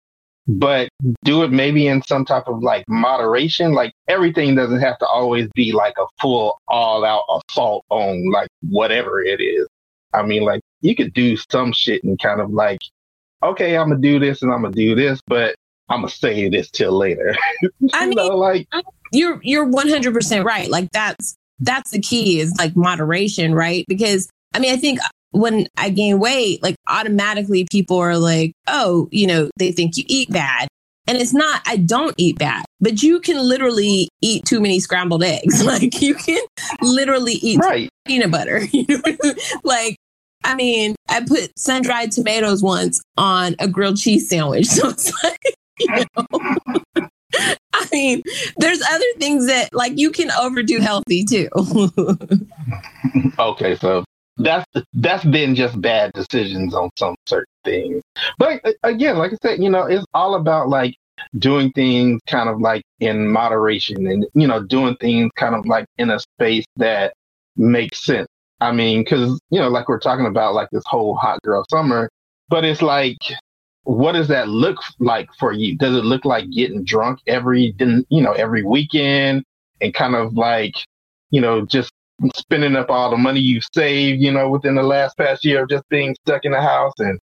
but 0.46 0.88
do 1.24 1.42
it 1.42 1.50
maybe 1.52 1.87
in 1.87 2.02
some 2.02 2.24
type 2.24 2.44
of 2.46 2.62
like 2.62 2.85
moderation. 2.88 3.72
Like 3.72 3.92
everything 4.09 4.54
doesn't 4.54 4.80
have 4.80 4.98
to 4.98 5.07
always 5.07 5.48
be 5.54 5.72
like 5.72 5.94
a 5.98 6.07
full 6.20 6.59
all 6.68 7.04
out 7.04 7.24
assault 7.48 7.85
on 7.90 8.30
like 8.30 8.48
whatever 8.62 9.22
it 9.22 9.40
is. 9.40 9.66
I 10.12 10.22
mean, 10.22 10.44
like 10.44 10.61
you 10.80 10.94
could 10.94 11.12
do 11.12 11.37
some 11.50 11.72
shit 11.72 12.04
and 12.04 12.18
kind 12.20 12.40
of 12.40 12.50
like, 12.50 12.78
okay, 13.42 13.76
I'm 13.76 13.88
gonna 13.88 14.00
do 14.00 14.18
this 14.18 14.42
and 14.42 14.52
I'm 14.52 14.62
gonna 14.62 14.74
do 14.74 14.94
this, 14.94 15.20
but 15.26 15.54
I'm 15.88 16.01
gonna 16.01 16.11
say 16.11 16.49
this 16.49 16.70
till 16.70 16.92
later. 16.97 17.37
I 17.92 18.07
mean, 18.07 18.16
know, 18.16 18.37
like 18.37 18.68
you're 19.12 19.40
you're 19.42 19.64
100 19.64 20.14
percent 20.14 20.44
right. 20.44 20.68
Like 20.70 20.90
that's 20.92 21.37
that's 21.61 21.90
the 21.90 22.01
key 22.01 22.40
is 22.40 22.55
like 22.59 22.75
moderation, 22.77 23.55
right? 23.55 23.85
Because 23.88 24.29
I 24.55 24.59
mean, 24.61 24.73
I 24.73 24.77
think 24.77 25.01
when 25.35 25.66
I 25.77 25.90
gain 25.90 26.20
weight, 26.20 26.62
like 26.62 26.77
automatically 26.88 27.66
people 27.70 27.99
are 27.99 28.16
like, 28.16 28.53
oh, 28.68 29.09
you 29.11 29.27
know, 29.27 29.51
they 29.59 29.73
think 29.73 29.97
you 29.97 30.05
eat 30.07 30.31
bad. 30.31 30.68
And 31.07 31.18
it's 31.18 31.35
not, 31.35 31.61
I 31.66 31.77
don't 31.77 32.14
eat 32.16 32.38
bad, 32.38 32.64
but 32.81 33.03
you 33.03 33.20
can 33.20 33.37
literally 33.37 34.09
eat 34.23 34.47
too 34.47 34.61
many 34.61 34.81
scrambled 34.81 35.23
eggs. 35.23 35.62
Like 35.75 36.01
you 36.01 36.14
can 36.14 36.42
literally 36.81 37.35
eat 37.35 37.59
right. 37.59 37.90
peanut 38.07 38.31
butter. 38.31 38.62
like, 39.64 39.97
I 40.44 40.55
mean, 40.55 40.94
I 41.09 41.25
put 41.27 41.59
sun 41.59 41.83
dried 41.83 42.12
tomatoes 42.12 42.62
once 42.62 43.03
on 43.16 43.57
a 43.59 43.66
grilled 43.66 43.97
cheese 43.97 44.29
sandwich. 44.29 44.66
So 44.66 44.90
it's 44.90 45.12
like, 45.25 45.55
know. 45.88 46.26
I 47.74 47.88
mean, 47.92 48.22
there's 48.58 48.80
other 48.82 49.04
things 49.18 49.46
that 49.46 49.70
like 49.72 49.98
you 49.98 50.10
can 50.10 50.30
overdo 50.32 50.78
healthy 50.80 51.24
too. 51.24 51.48
okay, 53.38 53.74
so 53.76 54.04
that's 54.37 54.64
that's 54.92 55.24
been 55.24 55.54
just 55.54 55.80
bad 55.80 56.12
decisions 56.12 56.74
on 56.74 56.90
some 56.96 57.16
certain 57.26 57.52
things. 57.64 58.02
But 58.38 58.60
uh, 58.64 58.72
again, 58.84 59.18
like 59.18 59.32
I 59.32 59.37
said, 59.42 59.62
you 59.62 59.70
know, 59.70 59.84
it's 59.84 60.04
all 60.14 60.37
about 60.37 60.68
like 60.68 60.94
doing 61.38 61.72
things 61.72 62.20
kind 62.26 62.48
of 62.48 62.60
like 62.60 62.82
in 63.00 63.28
moderation 63.28 64.06
and 64.06 64.26
you 64.34 64.46
know 64.46 64.62
doing 64.62 64.96
things 64.96 65.30
kind 65.37 65.54
of 65.54 65.66
like 65.66 65.87
in 65.98 66.10
a 66.10 66.18
space 66.18 66.64
that 66.76 67.14
makes 67.56 68.04
sense. 68.04 68.28
I 68.60 68.72
mean, 68.72 69.02
because 69.02 69.40
you 69.50 69.60
know, 69.60 69.68
like 69.68 69.88
we're 69.88 70.00
talking 70.00 70.26
about 70.26 70.54
like 70.54 70.68
this 70.70 70.84
whole 70.87 71.16
hot 71.16 71.40
girl 71.42 71.64
summer, 71.70 72.08
but 72.48 72.64
it's 72.64 72.82
like 72.82 73.18
what 73.85 74.12
does 74.12 74.29
that 74.29 74.49
look 74.49 74.79
like 74.99 75.29
for 75.38 75.53
you? 75.53 75.77
Does 75.77 75.97
it 75.97 76.05
look 76.05 76.25
like 76.25 76.51
getting 76.51 76.85
drunk 76.85 77.20
every, 77.27 77.75
you 77.79 78.23
know, 78.23 78.33
every 78.33 78.62
weekend 78.62 79.44
and 79.81 79.94
kind 79.94 80.14
of 80.14 80.35
like, 80.35 80.75
you 81.31 81.40
know, 81.40 81.64
just 81.64 81.90
spending 82.35 82.77
up 82.77 82.90
all 82.90 83.11
the 83.11 83.16
money 83.16 83.40
you've 83.40 83.64
saved, 83.73 84.20
you 84.23 84.33
know, 84.33 84.49
within 84.49 84.75
the 84.75 84.83
last 84.83 85.16
past 85.16 85.44
year 85.44 85.62
of 85.62 85.68
just 85.68 85.88
being 85.88 86.16
stuck 86.27 86.44
in 86.44 86.53
the 86.53 86.61
house 86.61 86.94
and, 86.99 87.18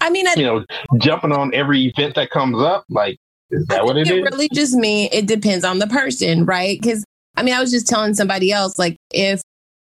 I 0.00 0.10
mean, 0.10 0.26
I, 0.26 0.34
you 0.36 0.44
know, 0.44 0.64
jumping 0.98 1.32
on 1.32 1.54
every 1.54 1.86
event 1.86 2.14
that 2.16 2.30
comes 2.30 2.60
up? 2.60 2.84
Like, 2.90 3.18
is 3.50 3.64
that 3.66 3.84
what 3.84 3.96
it, 3.96 4.06
it 4.06 4.18
is? 4.18 4.30
really 4.30 4.48
just 4.52 4.74
mean 4.74 5.08
it 5.10 5.26
depends 5.26 5.64
on 5.64 5.78
the 5.78 5.86
person, 5.86 6.44
right? 6.44 6.80
Because 6.80 7.04
I 7.36 7.42
mean, 7.42 7.54
I 7.54 7.60
was 7.60 7.70
just 7.70 7.86
telling 7.86 8.14
somebody 8.14 8.52
else, 8.52 8.78
like, 8.78 8.96
if 9.10 9.42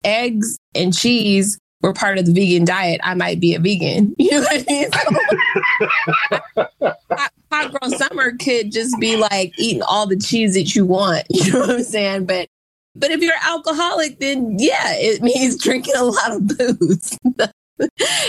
eggs 0.04 0.58
and 0.74 0.96
cheese 0.96 1.58
were 1.86 1.92
part 1.92 2.18
of 2.18 2.26
the 2.26 2.32
vegan 2.32 2.64
diet, 2.64 3.00
I 3.02 3.14
might 3.14 3.40
be 3.40 3.54
a 3.54 3.60
vegan. 3.60 4.14
You 4.26 4.30
know 4.32 4.40
what 4.40 4.64
I 4.68 4.72
mean? 4.72 4.90
So, 6.56 6.92
hot, 7.16 7.32
hot 7.52 7.72
girl 7.72 7.90
summer 7.92 8.32
could 8.36 8.72
just 8.72 8.98
be 8.98 9.16
like 9.16 9.52
eating 9.56 9.82
all 9.82 10.06
the 10.06 10.16
cheese 10.16 10.54
that 10.54 10.74
you 10.74 10.84
want. 10.84 11.24
You 11.30 11.52
know 11.52 11.60
what 11.60 11.70
I'm 11.70 11.82
saying? 11.82 12.26
But 12.26 12.48
but 12.96 13.10
if 13.10 13.20
you're 13.20 13.34
alcoholic, 13.42 14.18
then 14.18 14.56
yeah, 14.58 14.94
it 14.94 15.22
means 15.22 15.62
drinking 15.62 15.94
a 15.96 16.04
lot 16.04 16.32
of 16.32 16.48
booze. 16.48 17.18
if 17.28 17.48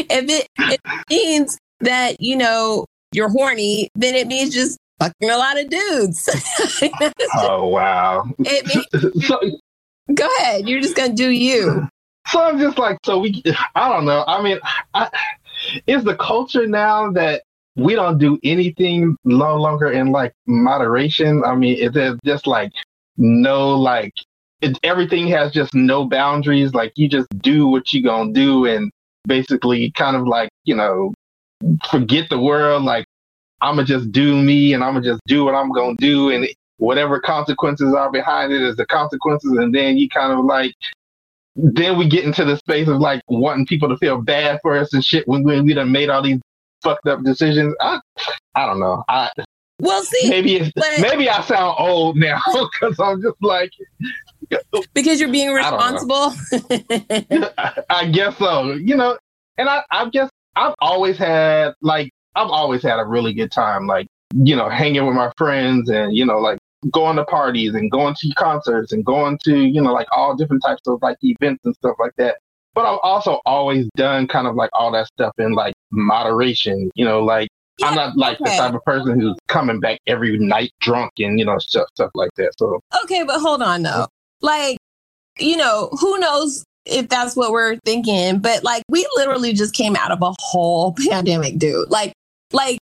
it, 0.09 0.47
it 0.57 0.81
means 1.09 1.57
that 1.79 2.21
you 2.21 2.35
know 2.35 2.85
you're 3.11 3.29
horny, 3.29 3.89
then 3.95 4.13
it 4.13 4.27
means 4.27 4.53
just 4.53 4.77
fucking 4.99 5.29
a 5.29 5.37
lot 5.37 5.59
of 5.59 5.69
dudes. 5.69 6.29
oh 7.37 7.67
wow! 7.67 8.25
It 8.39 8.67
means, 8.67 9.25
so, 9.25 9.39
go 10.13 10.29
ahead. 10.39 10.67
You're 10.67 10.81
just 10.81 10.95
gonna 10.95 11.13
do 11.13 11.29
you. 11.29 11.87
So 12.29 12.43
I'm 12.43 12.59
just 12.59 12.77
like, 12.77 12.97
so 13.05 13.19
we, 13.19 13.41
I 13.75 13.89
don't 13.89 14.05
know. 14.05 14.23
I 14.27 14.41
mean, 14.41 14.59
I, 14.93 15.09
is 15.87 16.03
the 16.03 16.15
culture 16.15 16.67
now 16.67 17.11
that 17.11 17.43
we 17.75 17.95
don't 17.95 18.17
do 18.17 18.39
anything 18.43 19.15
no 19.23 19.55
longer 19.55 19.91
in 19.91 20.11
like 20.11 20.33
moderation? 20.45 21.43
I 21.45 21.55
mean, 21.55 21.77
is 21.77 21.91
there 21.91 22.17
just 22.25 22.47
like 22.47 22.71
no 23.17 23.75
like 23.75 24.13
it, 24.61 24.77
everything 24.83 25.27
has 25.27 25.51
just 25.51 25.73
no 25.73 26.05
boundaries. 26.05 26.73
Like 26.73 26.93
you 26.95 27.07
just 27.07 27.27
do 27.39 27.67
what 27.67 27.93
you 27.93 28.03
gonna 28.03 28.33
do, 28.33 28.65
and 28.65 28.91
basically 29.27 29.91
kind 29.91 30.15
of 30.15 30.27
like 30.27 30.49
you 30.63 30.75
know 30.75 31.13
forget 31.89 32.29
the 32.29 32.39
world. 32.39 32.83
Like 32.83 33.05
I'm 33.61 33.75
gonna 33.75 33.87
just 33.87 34.11
do 34.11 34.41
me, 34.41 34.73
and 34.73 34.83
I'm 34.83 34.93
gonna 34.93 35.05
just 35.05 35.21
do 35.27 35.45
what 35.45 35.55
I'm 35.55 35.71
gonna 35.71 35.95
do, 35.97 36.29
and 36.29 36.47
whatever 36.77 37.19
consequences 37.19 37.93
are 37.93 38.11
behind 38.11 38.53
it 38.53 38.61
is 38.61 38.75
the 38.75 38.85
consequences. 38.85 39.51
And 39.51 39.73
then 39.73 39.97
you 39.97 40.09
kind 40.09 40.31
of 40.33 40.45
like 40.45 40.73
then 41.57 41.97
we 41.97 42.07
get 42.07 42.23
into 42.23 42.45
the 42.45 42.55
space 42.55 42.87
of 42.87 42.99
like 42.99 43.21
wanting 43.27 43.65
people 43.65 43.89
to 43.89 43.97
feel 43.97 44.21
bad 44.21 44.59
for 44.61 44.77
us 44.77 44.93
and 44.93 45.03
shit 45.03 45.27
when, 45.27 45.43
when 45.43 45.65
we 45.65 45.73
done 45.73 45.91
made 45.91 46.09
all 46.09 46.21
these 46.21 46.39
fucked 46.83 47.07
up 47.07 47.23
decisions. 47.23 47.75
I, 47.81 47.99
I 48.55 48.65
don't 48.65 48.79
know. 48.79 49.03
I 49.09 49.31
well 49.79 50.01
see 50.01 50.27
maybe 50.27 50.71
but, 50.75 50.85
maybe 50.99 51.29
I 51.29 51.41
sound 51.41 51.75
old 51.77 52.17
now 52.17 52.41
because 52.71 52.99
I'm 52.99 53.21
just 53.21 53.37
like 53.41 53.71
because 54.93 55.19
you're 55.19 55.31
being 55.31 55.51
responsible. 55.51 56.33
I, 56.53 57.83
I 57.89 58.05
guess 58.07 58.37
so. 58.37 58.73
You 58.73 58.95
know, 58.95 59.17
and 59.57 59.67
I 59.67 59.83
I 59.91 60.09
guess 60.09 60.29
I've 60.55 60.75
always 60.79 61.17
had 61.17 61.73
like 61.81 62.11
I've 62.35 62.49
always 62.49 62.83
had 62.83 62.99
a 62.99 63.05
really 63.05 63.33
good 63.33 63.51
time 63.51 63.87
like 63.87 64.07
you 64.35 64.55
know 64.55 64.69
hanging 64.69 65.05
with 65.05 65.15
my 65.15 65.31
friends 65.37 65.89
and 65.89 66.15
you 66.15 66.25
know 66.25 66.37
like 66.37 66.59
going 66.91 67.15
to 67.17 67.25
parties 67.25 67.73
and 67.73 67.91
going 67.91 68.15
to 68.19 68.29
concerts 68.35 68.91
and 68.91 69.05
going 69.05 69.37
to, 69.43 69.57
you 69.57 69.81
know, 69.81 69.93
like 69.93 70.07
all 70.11 70.35
different 70.35 70.63
types 70.63 70.81
of 70.87 70.99
like 71.01 71.17
events 71.21 71.65
and 71.65 71.75
stuff 71.75 71.95
like 71.99 72.13
that. 72.17 72.37
But 72.73 72.85
I've 72.85 72.99
also 73.01 73.41
always 73.45 73.89
done 73.95 74.27
kind 74.27 74.47
of 74.47 74.55
like 74.55 74.69
all 74.73 74.91
that 74.91 75.07
stuff 75.07 75.33
in 75.39 75.53
like 75.53 75.73
moderation, 75.91 76.91
you 76.95 77.05
know, 77.05 77.23
like 77.23 77.49
yeah, 77.79 77.87
I'm 77.87 77.95
not 77.95 78.17
like 78.17 78.39
okay. 78.39 78.51
the 78.51 78.57
type 78.57 78.73
of 78.73 78.83
person 78.83 79.19
who's 79.19 79.35
coming 79.47 79.79
back 79.79 79.99
every 80.07 80.37
night 80.37 80.71
drunk 80.79 81.13
and, 81.17 81.39
you 81.39 81.45
know, 81.45 81.57
stuff, 81.59 81.87
stuff 81.93 82.11
like 82.13 82.29
that. 82.37 82.53
So, 82.57 82.79
okay, 83.03 83.23
but 83.23 83.39
hold 83.39 83.61
on 83.61 83.83
though. 83.83 84.07
Like, 84.41 84.77
you 85.39 85.57
know, 85.57 85.89
who 85.99 86.19
knows 86.19 86.63
if 86.85 87.09
that's 87.09 87.35
what 87.35 87.51
we're 87.51 87.77
thinking, 87.85 88.39
but 88.39 88.63
like 88.63 88.83
we 88.89 89.07
literally 89.15 89.53
just 89.53 89.73
came 89.73 89.95
out 89.95 90.11
of 90.11 90.21
a 90.21 90.33
whole 90.39 90.95
pandemic, 91.09 91.57
dude. 91.57 91.89
Like, 91.89 92.13
like, 92.53 92.79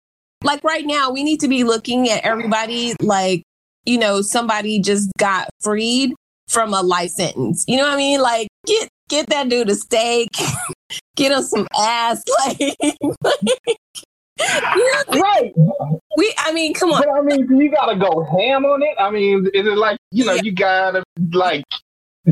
like 0.45 0.63
right 0.63 0.87
now, 0.87 1.11
we 1.11 1.25
need 1.25 1.41
to 1.41 1.49
be 1.49 1.65
looking 1.65 2.09
at 2.09 2.25
everybody 2.25 2.95
like 3.01 3.43
you 3.89 3.99
know, 3.99 4.21
somebody 4.21 4.79
just 4.81 5.11
got 5.19 5.49
freed 5.61 6.13
from 6.49 6.75
a 6.75 6.83
life 6.83 7.11
sentence. 7.11 7.65
You 7.67 7.79
know 7.79 7.85
what 7.85 7.95
I 7.95 7.97
mean? 7.97 8.21
Like 8.21 8.49
get 8.67 8.89
get 9.09 9.29
that 9.29 9.49
dude 9.49 9.71
a 9.71 9.75
steak, 9.75 10.29
get 11.17 11.33
him 11.33 11.43
some 11.43 11.67
ass, 11.79 12.23
like, 12.47 12.59
right. 15.09 15.53
We, 16.17 16.35
I 16.39 16.53
mean, 16.53 16.75
come 16.75 16.93
on. 16.93 17.03
But 17.03 17.11
I 17.11 17.23
mean, 17.23 17.49
you 17.59 17.71
gotta 17.71 17.97
go 17.97 18.25
ham 18.25 18.67
on 18.67 18.83
it. 18.83 18.95
I 18.99 19.11
mean, 19.11 19.49
is 19.55 19.67
it 19.67 19.79
like 19.79 19.99
you 20.11 20.27
know, 20.27 20.35
yeah. 20.35 20.43
you 20.43 20.53
gotta 20.53 21.03
like 21.33 21.65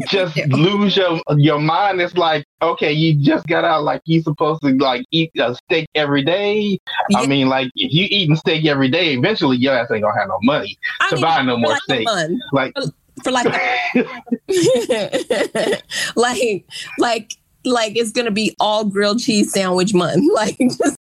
just 0.09 0.37
lose 0.49 0.97
your 0.97 1.21
your 1.37 1.61
mind. 1.61 2.01
It's 2.01 2.15
like 2.15 2.45
okay, 2.63 2.93
you 2.93 3.15
just 3.15 3.47
got 3.47 3.65
out. 3.65 3.85
Like 3.85 4.03
you 4.05 4.23
supposed 4.23 4.63
to 4.63 4.75
like 4.77 5.05
eat 5.11 5.31
a 5.39 5.55
steak 5.55 5.87
every 5.95 6.25
day. 6.25 6.79
Yeah. 7.11 7.19
I 7.19 7.27
mean, 7.27 7.49
like 7.49 7.71
if 7.77 7.93
you 7.93 8.07
eating 8.11 8.37
steak 8.37 8.65
every 8.67 8.89
day, 8.89 9.15
eventually 9.15 9.57
your 9.57 9.75
ass 9.75 9.91
ain't 9.91 10.03
gonna 10.03 10.19
have 10.19 10.29
no 10.29 10.39
money 10.43 10.79
I 11.01 11.11
to 11.11 11.21
buy 11.21 11.43
no 11.43 11.57
more 11.57 11.73
like 11.73 11.83
steak. 11.83 12.09
Like 12.53 12.75
for, 12.75 12.85
for 13.25 13.31
like, 13.31 13.47
like, 16.17 16.67
like 16.99 17.33
like 17.67 17.97
it's 17.97 18.13
gonna 18.13 18.31
be 18.31 18.55
all 18.61 18.85
grilled 18.85 19.21
cheese 19.21 19.53
sandwich 19.53 19.93
month. 19.93 20.25
Like, 20.35 20.59
just, 20.59 20.97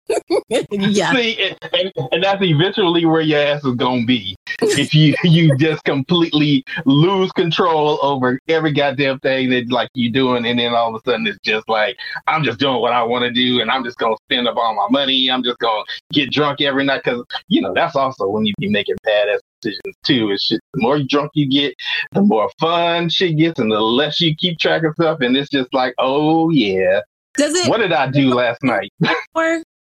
yeah. 0.50 1.14
See, 1.14 1.56
and, 1.74 1.92
and, 2.12 2.24
that's 2.24 2.42
eventually 2.42 3.06
where 3.06 3.22
your 3.22 3.40
ass 3.40 3.64
is 3.64 3.76
gonna 3.76 4.06
be 4.06 4.36
if 4.62 4.94
you 4.94 5.16
you 5.24 5.56
just 5.58 5.84
completely 5.84 6.64
lose 6.86 7.32
control 7.32 8.00
over 8.02 8.40
every 8.48 8.72
goddamn 8.72 9.20
thing 9.20 9.50
that 9.50 9.72
like 9.72 9.90
you're 9.94 10.12
doing, 10.12 10.46
and 10.46 10.60
then 10.60 10.74
all 10.74 10.94
of 10.94 11.02
a 11.06 11.10
sudden 11.10 11.28
it's 11.28 11.40
just 11.44 11.68
like 11.68 11.98
I'm 12.28 12.44
just 12.44 12.60
doing 12.60 12.82
what 12.82 12.94
I 12.94 13.04
want 13.04 13.24
to 13.24 13.32
do, 13.32 13.62
and 13.62 13.72
I'm 13.72 13.84
just 13.84 13.98
gonna 13.98 14.16
spend 14.30 14.48
up 14.48 14.58
all 14.58 14.76
my 14.76 14.88
money. 14.90 15.30
I'm 15.30 15.44
just 15.44 15.60
gonna 15.60 15.84
get 16.12 16.32
drunk 16.32 16.62
every 16.62 16.86
night 16.86 17.02
because 17.04 17.24
you 17.48 17.62
know 17.62 17.74
that's 17.74 17.96
also 17.96 18.28
when 18.28 18.46
you 18.46 18.54
be 18.60 18.70
making 18.70 18.96
badass 19.06 19.40
decisions 19.62 19.96
too. 20.04 20.32
It's 20.32 20.48
just 20.48 20.62
the 20.74 20.82
more 20.82 21.00
drunk 21.02 21.32
you 21.34 21.50
get, 21.50 21.76
the 22.12 22.22
more 22.22 22.50
fun 22.60 23.10
shit 23.10 23.38
gets, 23.38 23.60
and 23.60 23.72
the 23.72 23.80
less 23.80 24.20
you 24.20 24.36
keep 24.36 24.60
track 24.60 24.84
of 24.84 24.94
stuff. 24.94 25.20
And 25.22 25.36
it's 25.36 25.50
just 25.50 25.74
like, 25.74 25.94
oh 25.98 26.50
yeah. 26.50 27.02
Does 27.36 27.56
it? 27.56 27.70
What 27.70 27.78
did 27.78 27.94
I 27.94 28.12
do 28.12 28.34
last 28.34 28.62
night? 28.62 28.92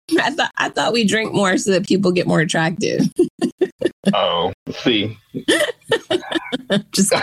I 0.19 0.31
thought 0.31 0.51
I 0.57 0.69
thought 0.69 0.93
we 0.93 1.05
drink 1.05 1.33
more 1.33 1.57
so 1.57 1.71
that 1.71 1.87
people 1.87 2.11
get 2.11 2.27
more 2.27 2.39
attractive. 2.39 3.01
oh, 4.13 4.53
see. 4.71 5.17
just. 6.91 7.13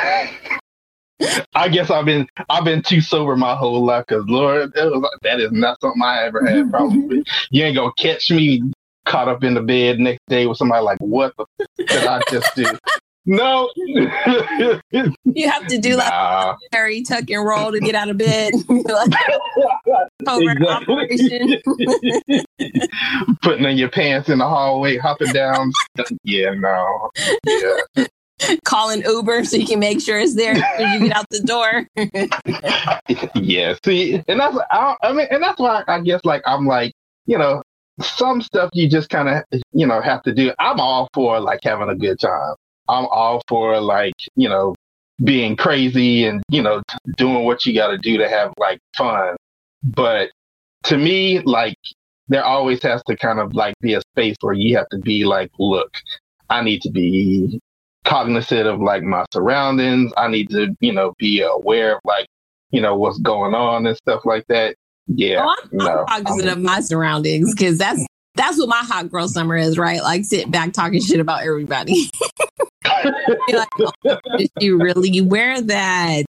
I 1.55 1.69
guess 1.69 1.91
I've 1.91 2.05
been 2.05 2.27
I've 2.51 2.65
been 2.65 2.83
too 2.83 3.01
sober 3.01 3.37
my 3.37 3.55
whole 3.55 3.85
life 3.85 4.05
because 4.09 4.25
Lord, 4.27 4.73
was, 4.75 5.19
that 5.23 5.41
is 5.41 5.53
not 5.53 5.81
something 5.81 6.03
I 6.03 6.25
ever 6.25 6.45
had. 6.45 6.71
Probably 6.71 7.25
you 7.51 7.65
ain't 7.65 7.77
gonna 7.77 7.93
catch 7.97 8.31
me 8.31 8.63
caught 9.05 9.29
up 9.29 9.45
in 9.45 9.55
the 9.55 9.63
bed 9.63 9.99
next 9.99 10.21
day 10.29 10.47
with 10.47 10.59
somebody 10.59 10.83
like, 10.83 10.99
what 10.99 11.35
the 11.37 11.47
f- 11.61 11.67
did 11.77 12.07
I 12.07 12.21
just 12.31 12.55
do? 12.57 12.67
No. 13.27 13.71
you 13.77 15.49
have 15.49 15.67
to 15.69 15.79
do 15.79 15.97
like 15.97 16.11
nah. 16.11 16.57
Harry 16.73 17.03
tuck 17.03 17.31
and 17.31 17.45
roll 17.45 17.73
to 17.73 17.81
get 17.81 17.95
out 17.95 18.11
of 18.11 18.19
bed. 18.19 18.53
operation. 20.29 21.63
Putting 23.43 23.67
on 23.67 23.77
your 23.77 23.89
pants 23.89 24.29
in 24.29 24.39
the 24.39 24.47
hallway, 24.47 24.99
hopping 24.99 25.33
down. 25.33 25.73
Yeah, 26.23 26.51
no. 26.51 27.11
Yeah. 27.47 28.07
Calling 28.65 29.03
Uber 29.03 29.45
so 29.45 29.57
you 29.57 29.67
can 29.67 29.79
make 29.79 30.01
sure 30.01 30.19
it's 30.19 30.35
there 30.35 30.55
when 30.79 30.93
you 30.93 31.09
get 31.09 31.17
out 31.17 31.25
the 31.31 31.41
door. 31.41 31.87
yeah, 33.35 33.75
see, 33.85 34.23
and 34.29 34.41
that's 34.41 34.59
I, 34.71 34.97
I 35.03 35.13
mean, 35.13 35.29
and 35.31 35.43
that's 35.43 35.59
why 35.59 35.83
I 35.87 36.01
guess 36.01 36.21
like 36.25 36.43
I'm 36.45 36.67
like 36.67 36.93
you 37.27 37.39
know 37.39 37.63
some 38.03 38.43
stuff 38.43 38.71
you 38.73 38.91
just 38.91 39.09
kind 39.09 39.29
of 39.29 39.45
you 39.73 39.87
know 39.87 40.01
have 40.01 40.23
to 40.25 40.35
do. 40.35 40.53
I'm 40.59 40.81
all 40.81 41.09
for 41.15 41.41
like 41.41 41.61
having 41.63 41.89
a 41.89 41.95
good 41.95 42.19
time. 42.19 42.57
I'm 42.89 43.07
all 43.07 43.43
for 43.49 43.81
like 43.81 44.15
you 44.37 44.49
know 44.49 44.75
being 45.23 45.57
crazy 45.57 46.25
and 46.25 46.43
you 46.51 46.63
know 46.63 46.83
doing 47.17 47.45
what 47.45 47.65
you 47.65 47.75
got 47.75 47.89
to 47.89 47.99
do 47.99 48.19
to 48.19 48.29
have 48.29 48.53
like 48.59 48.79
fun. 48.97 49.37
But 49.83 50.31
to 50.85 50.99
me, 50.99 51.41
like 51.41 51.77
there 52.29 52.45
always 52.45 52.83
has 52.83 53.03
to 53.05 53.17
kind 53.17 53.39
of 53.39 53.55
like 53.55 53.75
be 53.81 53.95
a 53.95 54.01
space 54.13 54.37
where 54.41 54.55
you 54.55 54.77
have 54.77 54.89
to 54.91 54.99
be 54.99 55.25
like, 55.25 55.51
look, 55.59 55.95
I 56.51 56.63
need 56.63 56.81
to 56.83 56.91
be 56.91 57.61
cognizant 58.05 58.67
of 58.67 58.81
like 58.81 59.03
my 59.03 59.25
surroundings. 59.33 60.13
I 60.17 60.29
need 60.29 60.51
to, 60.51 60.75
you 60.81 60.93
know, 60.93 61.15
be 61.19 61.43
aware 61.43 61.97
of 61.97 62.01
like, 62.05 62.27
you 62.71 62.81
know, 62.81 62.97
what's 62.97 63.19
going 63.19 63.55
on 63.55 63.87
and 63.87 63.97
stuff 63.97 64.25
like 64.25 64.47
that. 64.49 64.77
Yeah. 65.07 65.45
Oh, 65.45 65.55
I'm, 65.63 65.69
no, 65.73 66.05
I'm 66.09 66.25
cognizant 66.25 66.59
of 66.59 66.63
my 66.63 66.81
surroundings 66.81 67.55
because 67.55 67.79
that's 67.79 68.05
that's 68.35 68.59
what 68.59 68.69
my 68.69 68.83
hot 68.83 69.11
girl 69.11 69.29
summer 69.29 69.57
is, 69.57 69.79
right? 69.79 70.03
Like 70.03 70.25
sit 70.25 70.51
back 70.51 70.73
talking 70.73 71.01
shit 71.01 71.21
about 71.21 71.43
everybody. 71.43 72.11
like, 73.53 73.69
oh, 73.81 74.19
did 74.37 74.51
you 74.61 74.79
really 74.79 75.21
wear 75.21 75.61
that? 75.61 76.25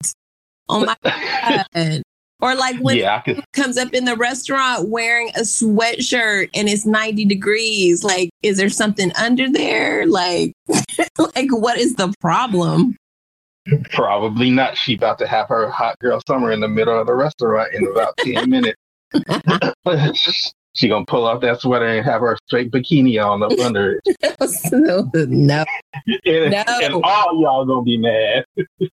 Oh 0.70 0.86
my 0.86 0.96
god. 1.04 2.04
Or 2.42 2.56
like 2.56 2.78
when 2.82 2.98
yeah, 2.98 3.22
could, 3.22 3.42
comes 3.54 3.78
up 3.78 3.94
in 3.94 4.04
the 4.04 4.18
restaurant 4.18 4.90
wearing 4.90 5.30
a 5.30 5.42
sweatshirt 5.42 6.50
and 6.54 6.68
it's 6.68 6.86
90 6.86 7.24
degrees. 7.24 8.04
Like, 8.04 8.32
is 8.42 8.58
there 8.58 8.68
something 8.68 9.14
under 9.16 9.50
there? 9.50 10.06
Like, 10.06 10.54
like 11.18 11.50
what 11.52 11.78
is 11.78 11.96
the 11.96 12.14
problem? 12.20 12.98
probably 13.92 14.52
not. 14.52 14.78
She 14.78 14.96
about 14.96 15.20
to 15.20 15.28
have 15.28 15.48
her 15.48 15.70
hot 15.70 15.98
girl 16.00 16.20
summer 16.28 16.52
in 16.52 16.60
the 16.60 16.68
middle 16.68 17.00
of 17.00 17.08
the 17.08 17.14
restaurant 17.14 17.74
in 17.74 17.88
about 17.88 18.18
ten 18.18 18.50
minutes. 18.50 18.78
she 20.74 20.88
gonna 20.88 21.06
pull 21.06 21.26
off 21.26 21.42
that 21.42 21.62
sweater 21.62 21.88
and 21.88 22.06
have 22.06 22.22
her 22.22 22.38
straight 22.48 22.72
bikini 22.72 23.24
on 23.24 23.44
up 23.44 23.52
under 23.60 24.00
it. 24.04 24.18
no, 24.72 25.10
no. 25.14 25.66
And, 26.26 26.52
No. 26.52 26.64
and 26.68 26.94
all 27.04 27.42
y'all 27.42 27.66
gonna 27.66 27.84
be 27.84 27.98
mad. 27.98 28.46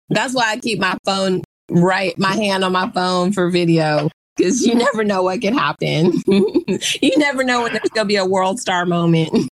That's 0.08 0.34
why 0.34 0.52
I 0.52 0.58
keep 0.58 0.78
my 0.78 0.96
phone 1.04 1.42
right, 1.70 2.18
my 2.18 2.34
hand 2.34 2.64
on 2.64 2.72
my 2.72 2.90
phone 2.90 3.32
for 3.32 3.50
video 3.50 4.08
because 4.36 4.66
you 4.66 4.74
never 4.74 5.04
know 5.04 5.22
what 5.22 5.40
can 5.40 5.54
happen. 5.56 6.12
you 6.26 7.12
never 7.16 7.42
know 7.44 7.62
when 7.62 7.72
there's 7.72 7.88
gonna 7.90 8.06
be 8.06 8.16
a 8.16 8.26
world 8.26 8.58
star 8.60 8.86
moment. 8.86 9.48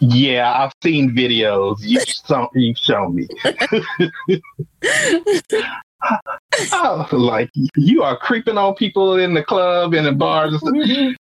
Yeah, 0.00 0.52
I've 0.52 0.72
seen 0.82 1.10
videos. 1.10 1.76
You 1.80 2.00
show, 2.26 2.50
you 2.54 2.74
show 2.76 3.08
me. 3.08 3.28
Oh, 6.72 7.08
like 7.12 7.50
you 7.76 8.02
are 8.02 8.16
creeping 8.16 8.58
on 8.58 8.74
people 8.74 9.18
in 9.18 9.34
the 9.34 9.42
club 9.42 9.94
and 9.94 10.06
the 10.06 10.12
bars. 10.12 10.62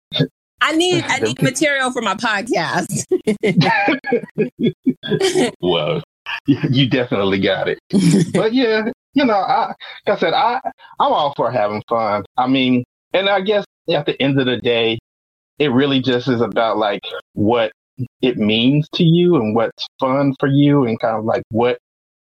I 0.60 0.76
need 0.76 1.04
I 1.08 1.20
need 1.20 1.42
material 1.42 1.92
for 1.92 2.02
my 2.02 2.16
podcast. 2.16 3.06
Well, 5.62 6.04
you 6.46 6.90
definitely 6.90 7.40
got 7.40 7.70
it. 7.70 7.80
But 8.34 8.54
yeah, 8.54 8.92
you 9.14 9.24
know, 9.24 9.36
I 9.36 9.74
like 10.06 10.18
I 10.18 10.18
said, 10.18 10.34
I 10.34 10.60
I'm 11.00 11.14
all 11.14 11.34
for 11.36 11.52
having 11.52 11.84
fun. 11.88 12.26
I 12.38 12.48
mean, 12.48 12.84
and 13.14 13.30
I 13.30 13.42
guess 13.42 13.66
at 13.90 14.06
the 14.06 14.22
end 14.22 14.40
of 14.40 14.46
the 14.46 14.58
day, 14.58 15.00
it 15.60 15.70
really 15.70 16.02
just 16.02 16.28
is 16.28 16.42
about 16.42 16.78
like 16.78 17.02
what 17.34 17.72
it 18.22 18.38
means 18.38 18.88
to 18.96 19.04
you 19.04 19.38
and 19.38 19.56
what's 19.56 19.88
fun 20.00 20.36
for 20.40 20.48
you 20.48 20.86
and 20.86 21.00
kind 21.00 21.18
of 21.18 21.26
like 21.26 21.44
what 21.50 21.80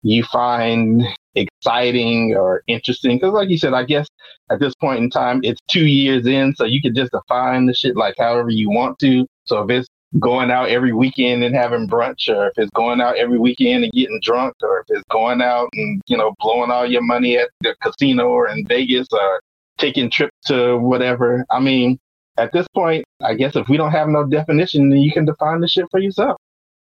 you 0.04 0.24
find 0.24 1.04
exciting 1.36 2.36
or 2.36 2.64
interesting. 2.68 3.18
Because, 3.18 3.34
like 3.34 3.50
you 3.50 3.58
said, 3.58 3.74
I 3.74 3.84
guess 3.84 4.08
at 4.50 4.60
this 4.60 4.74
point 4.76 5.00
in 5.00 5.10
time, 5.10 5.42
it's 5.44 5.62
two 5.70 5.86
years 5.86 6.26
in, 6.26 6.56
so 6.56 6.66
you 6.66 6.82
can 6.82 6.96
just 6.96 7.12
define 7.12 7.66
the 7.66 7.74
shit 7.74 7.96
like 7.96 8.16
however 8.18 8.50
you 8.50 8.70
want 8.70 9.00
to. 9.00 9.26
So 9.46 9.62
if 9.62 9.70
it's 9.70 9.88
going 10.20 10.52
out 10.52 10.70
every 10.70 10.94
weekend 10.94 11.44
and 11.44 11.56
having 11.56 11.88
brunch, 11.88 12.28
or 12.28 12.48
if 12.48 12.54
it's 12.58 12.72
going 12.76 13.00
out 13.00 13.18
every 13.18 13.40
weekend 13.40 13.84
and 13.84 13.94
getting 13.94 14.20
drunk, 14.22 14.54
or 14.62 14.80
if 14.80 14.86
it's 14.90 15.04
going 15.10 15.42
out 15.42 15.70
and 15.74 16.02
you 16.08 16.18
know 16.18 16.34
blowing 16.40 16.72
all 16.72 16.86
your 16.86 17.04
money 17.04 17.38
at 17.38 17.50
the 17.62 17.76
casino 17.82 18.28
or 18.28 18.50
in 18.50 18.66
Vegas, 18.68 19.08
or 19.12 19.40
taking 19.78 20.10
trips 20.10 20.36
to 20.48 20.78
whatever. 20.78 21.46
I 21.50 21.60
mean, 21.60 21.98
at 22.38 22.52
this 22.54 22.68
point, 22.74 23.06
I 23.22 23.36
guess 23.36 23.56
if 23.56 23.70
we 23.70 23.78
don't 23.78 23.92
have 23.92 24.08
no 24.08 24.26
definition, 24.26 24.90
then 24.90 25.00
you 25.00 25.12
can 25.12 25.26
define 25.26 25.62
the 25.62 25.68
shit 25.68 25.86
for 25.92 26.00
yourself. 26.00 26.41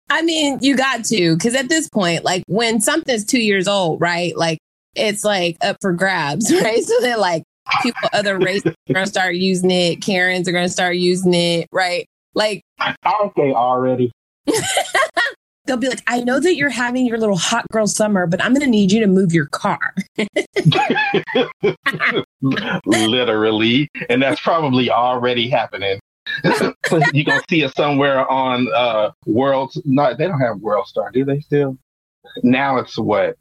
I 0.10 0.22
mean, 0.22 0.60
you 0.62 0.76
got 0.76 1.06
to, 1.06 1.36
because 1.36 1.56
at 1.56 1.70
this 1.70 1.88
point, 1.90 2.24
like 2.24 2.44
when 2.48 2.82
something's 2.82 3.26
two 3.26 3.40
years 3.40 3.68
old, 3.68 4.02
right? 4.02 4.36
Like 4.36 4.60
it's 4.96 5.24
like 5.24 5.58
up 5.62 5.78
for 5.82 5.94
grabs, 5.94 6.52
right? 6.64 6.84
So 6.84 6.94
they're 7.02 7.18
like, 7.18 7.44
people, 7.82 8.10
other 8.14 8.38
races 8.38 8.74
are 8.90 8.94
going 8.94 9.06
to 9.06 9.12
start 9.12 9.36
using 9.36 9.72
it. 9.72 10.02
Karens 10.02 10.48
are 10.48 10.52
going 10.52 10.66
to 10.66 10.72
start 10.72 10.96
using 10.96 11.34
it, 11.34 11.68
right? 11.72 12.06
Like 12.34 12.62
Aren't 12.80 13.36
they 13.36 13.54
already? 13.54 14.12
they'll 15.66 15.78
be 15.78 15.88
like, 15.88 16.02
I 16.08 16.22
know 16.22 16.40
that 16.40 16.56
you're 16.56 16.70
having 16.70 17.06
your 17.06 17.20
little 17.20 17.38
hot 17.38 17.66
girl 17.72 17.86
summer, 17.86 18.26
but 18.26 18.44
I'm 18.44 18.54
going 18.54 18.66
to 18.66 18.70
need 18.70 18.92
you 18.92 19.00
to 19.02 19.08
move 19.08 19.34
your 19.34 19.46
car. 19.46 19.80
Literally. 22.86 23.88
And 24.10 24.24
that's 24.24 24.42
probably 24.42 24.90
already 24.90 25.48
happening. 25.48 26.00
You're 26.44 27.26
going 27.26 27.40
to 27.40 27.44
see 27.50 27.62
it 27.64 27.76
somewhere 27.76 28.30
on 28.30 28.68
uh, 28.74 29.12
World. 29.26 29.74
No, 29.86 30.14
they 30.16 30.28
don't 30.28 30.40
have 30.40 30.58
World 30.60 30.88
Star, 30.88 31.12
do 31.12 31.26
they 31.26 31.40
still? 31.40 31.78
Now 32.44 32.78
it's 32.78 32.98
what? 32.98 33.36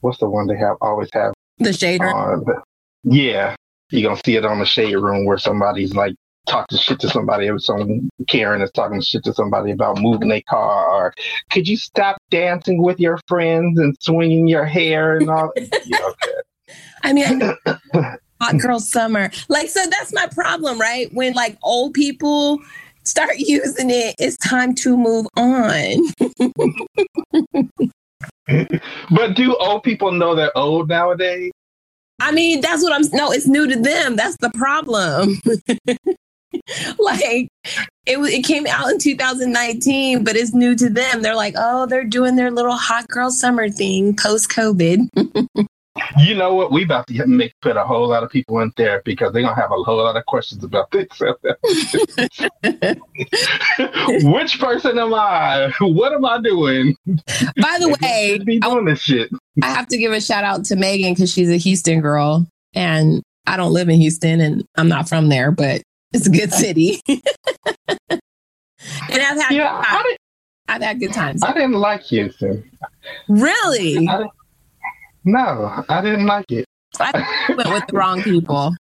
What's 0.00 0.18
the 0.18 0.28
one 0.28 0.46
they 0.46 0.56
have 0.56 0.76
always 0.80 1.08
have 1.12 1.32
The 1.58 1.72
shade 1.72 2.00
room. 2.00 2.14
on? 2.14 2.44
Yeah. 3.04 3.54
You're 3.90 4.14
to 4.16 4.22
see 4.24 4.36
it 4.36 4.44
on 4.44 4.58
the 4.58 4.66
shade 4.66 4.96
room 4.96 5.26
where 5.26 5.38
somebody's 5.38 5.94
like 5.94 6.14
talking 6.46 6.78
shit 6.78 7.00
to 7.00 7.08
somebody 7.08 7.48
or 7.48 7.58
some 7.58 8.08
Karen 8.28 8.62
is 8.62 8.70
talking 8.70 9.00
shit 9.00 9.24
to 9.24 9.34
somebody 9.34 9.72
about 9.72 9.98
moving 10.00 10.28
their 10.28 10.42
car 10.48 10.88
or 10.88 11.12
could 11.50 11.66
you 11.66 11.76
stop 11.76 12.16
dancing 12.30 12.80
with 12.82 13.00
your 13.00 13.18
friends 13.26 13.78
and 13.78 13.96
swinging 14.00 14.46
your 14.46 14.64
hair 14.64 15.16
and 15.16 15.28
all 15.28 15.52
yeah, 15.56 15.98
okay. 16.02 16.32
I 17.02 17.12
mean, 17.12 17.42
hot 18.40 18.58
girl 18.58 18.80
summer. 18.80 19.30
Like, 19.48 19.68
so 19.68 19.80
that's 19.86 20.12
my 20.12 20.26
problem, 20.26 20.80
right? 20.80 21.12
When 21.12 21.34
like 21.34 21.58
old 21.62 21.94
people 21.94 22.60
start 23.04 23.38
using 23.38 23.90
it, 23.90 24.14
it's 24.18 24.36
time 24.38 24.74
to 24.76 24.96
move 24.96 25.26
on. 25.36 25.96
But 29.10 29.34
do 29.34 29.56
old 29.56 29.82
people 29.82 30.12
know 30.12 30.34
they're 30.34 30.56
old 30.56 30.88
nowadays? 30.88 31.50
I 32.20 32.32
mean, 32.32 32.60
that's 32.60 32.82
what 32.82 32.92
I'm. 32.92 33.02
No, 33.12 33.32
it's 33.32 33.46
new 33.46 33.66
to 33.66 33.76
them. 33.76 34.16
That's 34.16 34.36
the 34.40 34.50
problem. 34.50 35.40
like 36.98 37.48
it 38.06 38.18
it 38.18 38.44
came 38.44 38.66
out 38.66 38.90
in 38.90 38.98
2019, 38.98 40.24
but 40.24 40.36
it's 40.36 40.54
new 40.54 40.74
to 40.76 40.88
them. 40.88 41.22
They're 41.22 41.36
like, 41.36 41.54
oh, 41.56 41.86
they're 41.86 42.04
doing 42.04 42.36
their 42.36 42.50
little 42.50 42.76
hot 42.76 43.08
girl 43.08 43.30
summer 43.30 43.68
thing 43.68 44.16
post 44.16 44.50
COVID. 44.50 45.08
You 46.18 46.34
know 46.34 46.54
what? 46.54 46.72
We 46.72 46.84
about 46.84 47.06
to 47.08 47.26
make 47.26 47.52
put 47.62 47.76
a 47.76 47.84
whole 47.84 48.08
lot 48.08 48.22
of 48.22 48.30
people 48.30 48.60
in 48.60 48.72
there 48.76 49.02
because 49.04 49.32
they're 49.32 49.42
gonna 49.42 49.54
have 49.54 49.70
a 49.70 49.82
whole 49.82 49.96
lot 49.98 50.16
of 50.16 50.24
questions 50.26 50.62
about 50.64 50.90
this. 50.90 51.06
Which 54.22 54.58
person 54.60 54.98
am 54.98 55.14
I? 55.14 55.72
What 55.80 56.12
am 56.12 56.24
I 56.24 56.40
doing? 56.40 56.96
By 57.06 57.78
the 57.80 57.96
way, 58.02 58.38
be 58.44 58.60
I, 58.62 58.70
doing 58.70 58.84
this 58.86 59.00
shit. 59.00 59.30
I 59.62 59.68
have 59.68 59.88
to 59.88 59.98
give 59.98 60.12
a 60.12 60.20
shout 60.20 60.44
out 60.44 60.64
to 60.66 60.76
Megan 60.76 61.14
because 61.14 61.32
she's 61.32 61.50
a 61.50 61.56
Houston 61.56 62.00
girl, 62.00 62.46
and 62.74 63.22
I 63.46 63.56
don't 63.56 63.72
live 63.72 63.88
in 63.88 64.00
Houston, 64.00 64.40
and 64.40 64.64
I'm 64.76 64.88
not 64.88 65.08
from 65.08 65.28
there, 65.28 65.50
but 65.50 65.82
it's 66.12 66.26
a 66.26 66.30
good 66.30 66.52
city. 66.54 67.00
and 67.08 67.22
I've 69.10 69.40
had 69.40 69.50
Yeah, 69.52 69.72
I 69.84 70.16
I've 70.68 70.82
had 70.82 70.98
good 71.00 71.12
times. 71.12 71.42
I 71.42 71.52
didn't 71.52 71.72
like 71.72 72.02
Houston. 72.04 72.68
Really, 73.28 74.08
I 74.08 74.24
no, 75.26 75.84
I 75.88 76.00
didn't 76.00 76.24
like 76.26 76.50
it. 76.50 76.64
I 76.98 77.12
went 77.54 77.70
with 77.70 77.86
the 77.88 77.96
wrong 77.96 78.22
people. 78.22 78.74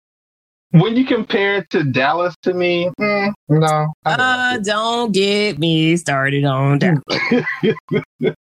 When 0.71 0.97
you 0.97 1.05
compare 1.05 1.55
it 1.57 1.69
to 1.69 1.85
Dallas, 1.85 2.35
to 2.41 2.53
me, 2.53 2.91
mm, 2.99 3.33
no. 3.47 3.93
Uh, 4.05 4.55
like 4.55 4.63
don't 4.63 5.13
get 5.13 5.57
me 5.57 5.95
started 5.95 6.43
on 6.43 6.79
that. 6.79 6.97
it. 8.21 8.35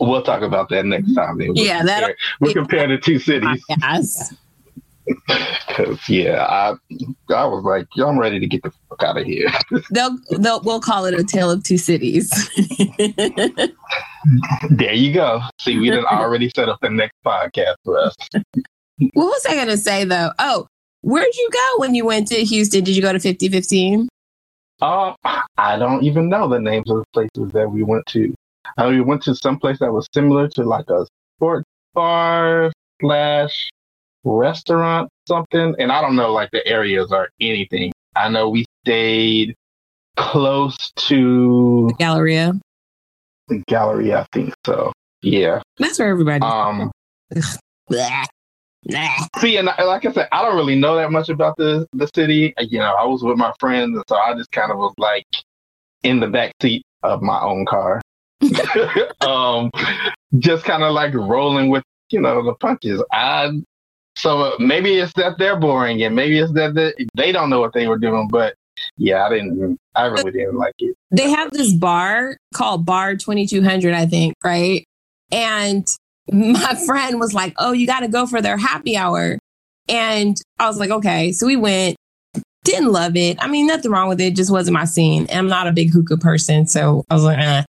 we'll 0.00 0.22
talk 0.22 0.40
about 0.40 0.70
that 0.70 0.86
next 0.86 1.12
time. 1.14 1.36
Then. 1.36 1.48
We'll 1.48 1.58
Yeah, 1.66 1.82
that'll- 1.82 2.14
we'll 2.40 2.54
compare 2.54 2.88
the 2.88 2.96
two 2.96 3.18
cities. 3.18 3.62
Yes. 3.68 4.34
Cause 5.76 5.98
yeah, 6.08 6.44
I 6.48 6.72
I 7.34 7.44
was 7.44 7.62
like, 7.64 7.86
yo, 7.96 8.08
I'm 8.08 8.18
ready 8.18 8.40
to 8.40 8.46
get 8.46 8.62
the 8.62 8.72
fuck 8.88 9.02
out 9.02 9.18
of 9.18 9.26
here. 9.26 9.48
They'll, 9.90 10.16
they'll, 10.38 10.62
we'll 10.62 10.80
call 10.80 11.04
it 11.04 11.12
a 11.12 11.22
tale 11.22 11.50
of 11.50 11.62
two 11.62 11.76
cities. 11.76 12.30
There 14.70 14.94
you 14.94 15.12
go. 15.12 15.40
See, 15.60 15.78
we 15.78 15.90
done 15.90 16.04
already 16.10 16.50
set 16.54 16.68
up 16.68 16.78
the 16.80 16.90
next 16.90 17.16
podcast 17.24 17.74
for 17.84 17.98
us. 17.98 18.14
what 19.12 19.26
was 19.26 19.46
I 19.46 19.54
going 19.54 19.68
to 19.68 19.76
say 19.76 20.04
though? 20.04 20.30
Oh, 20.38 20.66
where'd 21.02 21.34
you 21.34 21.48
go 21.52 21.72
when 21.78 21.94
you 21.94 22.04
went 22.04 22.28
to 22.28 22.36
Houston? 22.36 22.84
Did 22.84 22.96
you 22.96 23.02
go 23.02 23.12
to 23.12 23.20
5015? 23.20 24.08
Uh, 24.80 25.14
I 25.56 25.78
don't 25.78 26.04
even 26.04 26.28
know 26.28 26.48
the 26.48 26.60
names 26.60 26.90
of 26.90 26.98
the 26.98 27.04
places 27.12 27.52
that 27.52 27.70
we 27.70 27.82
went 27.82 28.04
to. 28.06 28.34
Uh, 28.76 28.88
we 28.90 29.00
went 29.00 29.22
to 29.22 29.34
some 29.34 29.58
place 29.58 29.78
that 29.78 29.92
was 29.92 30.06
similar 30.12 30.48
to 30.48 30.64
like 30.64 30.88
a 30.90 31.06
sports 31.36 31.64
bar 31.94 32.70
slash 33.00 33.70
restaurant 34.24 35.08
something, 35.26 35.74
and 35.78 35.90
I 35.90 36.00
don't 36.00 36.16
know 36.16 36.32
like 36.32 36.50
the 36.50 36.66
areas 36.66 37.10
or 37.10 37.28
anything. 37.40 37.92
I 38.14 38.28
know 38.28 38.50
we 38.50 38.66
stayed 38.84 39.54
close 40.16 40.76
to 40.96 41.90
Galleria. 41.98 42.58
The 43.48 43.62
gallery. 43.66 44.14
I 44.14 44.26
think 44.32 44.54
so. 44.64 44.92
Yeah. 45.22 45.62
That's 45.78 45.98
where 45.98 46.08
everybody. 46.08 46.42
Um. 46.42 46.90
See, 49.40 49.56
and 49.56 49.66
like 49.66 50.04
I 50.04 50.12
said, 50.12 50.28
I 50.30 50.42
don't 50.42 50.56
really 50.56 50.78
know 50.78 50.96
that 50.96 51.10
much 51.10 51.28
about 51.28 51.56
the 51.56 51.86
the 51.92 52.08
city. 52.14 52.54
You 52.58 52.78
know, 52.78 52.94
I 52.94 53.04
was 53.04 53.22
with 53.22 53.36
my 53.36 53.52
friends, 53.58 53.96
and 53.96 54.04
so 54.08 54.16
I 54.16 54.34
just 54.34 54.52
kind 54.52 54.70
of 54.70 54.78
was 54.78 54.94
like 54.98 55.26
in 56.02 56.20
the 56.20 56.28
back 56.28 56.52
seat 56.62 56.84
of 57.02 57.20
my 57.20 57.40
own 57.40 57.66
car, 57.66 58.00
um, 59.22 59.70
just 60.38 60.64
kind 60.64 60.84
of 60.84 60.92
like 60.92 61.14
rolling 61.14 61.68
with 61.68 61.82
you 62.10 62.20
know 62.20 62.44
the 62.44 62.54
punches. 62.54 63.02
I 63.12 63.50
so 64.16 64.40
uh, 64.40 64.56
maybe 64.58 64.94
it's 64.98 65.12
that 65.14 65.38
they're 65.38 65.58
boring, 65.58 66.02
and 66.02 66.14
maybe 66.14 66.38
it's 66.38 66.52
that 66.52 66.74
they, 66.74 66.92
they 67.14 67.32
don't 67.32 67.50
know 67.50 67.60
what 67.60 67.74
they 67.74 67.86
were 67.86 67.98
doing. 67.98 68.28
But 68.28 68.54
yeah, 68.96 69.24
I 69.24 69.30
didn't. 69.30 69.78
I 69.94 70.06
really 70.06 70.32
didn't 70.32 70.56
like 70.56 70.74
it. 70.78 70.96
They 71.10 71.30
have 71.30 71.50
this 71.52 71.72
bar 71.72 72.36
called 72.54 72.84
Bar 72.84 73.16
2200, 73.16 73.94
I 73.94 74.06
think, 74.06 74.34
right? 74.44 74.84
And 75.30 75.86
my 76.30 76.74
friend 76.86 77.20
was 77.20 77.34
like, 77.34 77.54
Oh, 77.58 77.72
you 77.72 77.86
got 77.86 78.00
to 78.00 78.08
go 78.08 78.26
for 78.26 78.40
their 78.40 78.56
happy 78.56 78.96
hour. 78.96 79.38
And 79.88 80.36
I 80.58 80.66
was 80.66 80.78
like, 80.78 80.90
okay. 80.90 81.32
So 81.32 81.46
we 81.46 81.56
went, 81.56 81.96
didn't 82.64 82.90
love 82.90 83.16
it. 83.16 83.36
I 83.40 83.46
mean, 83.46 83.66
nothing 83.66 83.90
wrong 83.90 84.08
with 84.08 84.20
it, 84.20 84.34
just 84.34 84.50
wasn't 84.50 84.74
my 84.74 84.84
scene. 84.84 85.26
And 85.28 85.38
I'm 85.38 85.48
not 85.48 85.68
a 85.68 85.72
big 85.72 85.92
hookah 85.92 86.18
person. 86.18 86.66
So 86.66 87.04
I 87.08 87.14
was 87.14 87.22
like, 87.22 87.38
eh, 87.38 87.62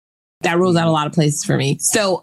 that 0.42 0.59
rules 0.59 0.77
out 0.77 0.87
a 0.87 0.92
lot 0.92 1.07
of 1.07 1.12
places 1.12 1.44
for 1.44 1.57
me. 1.57 1.79
So, 1.81 2.23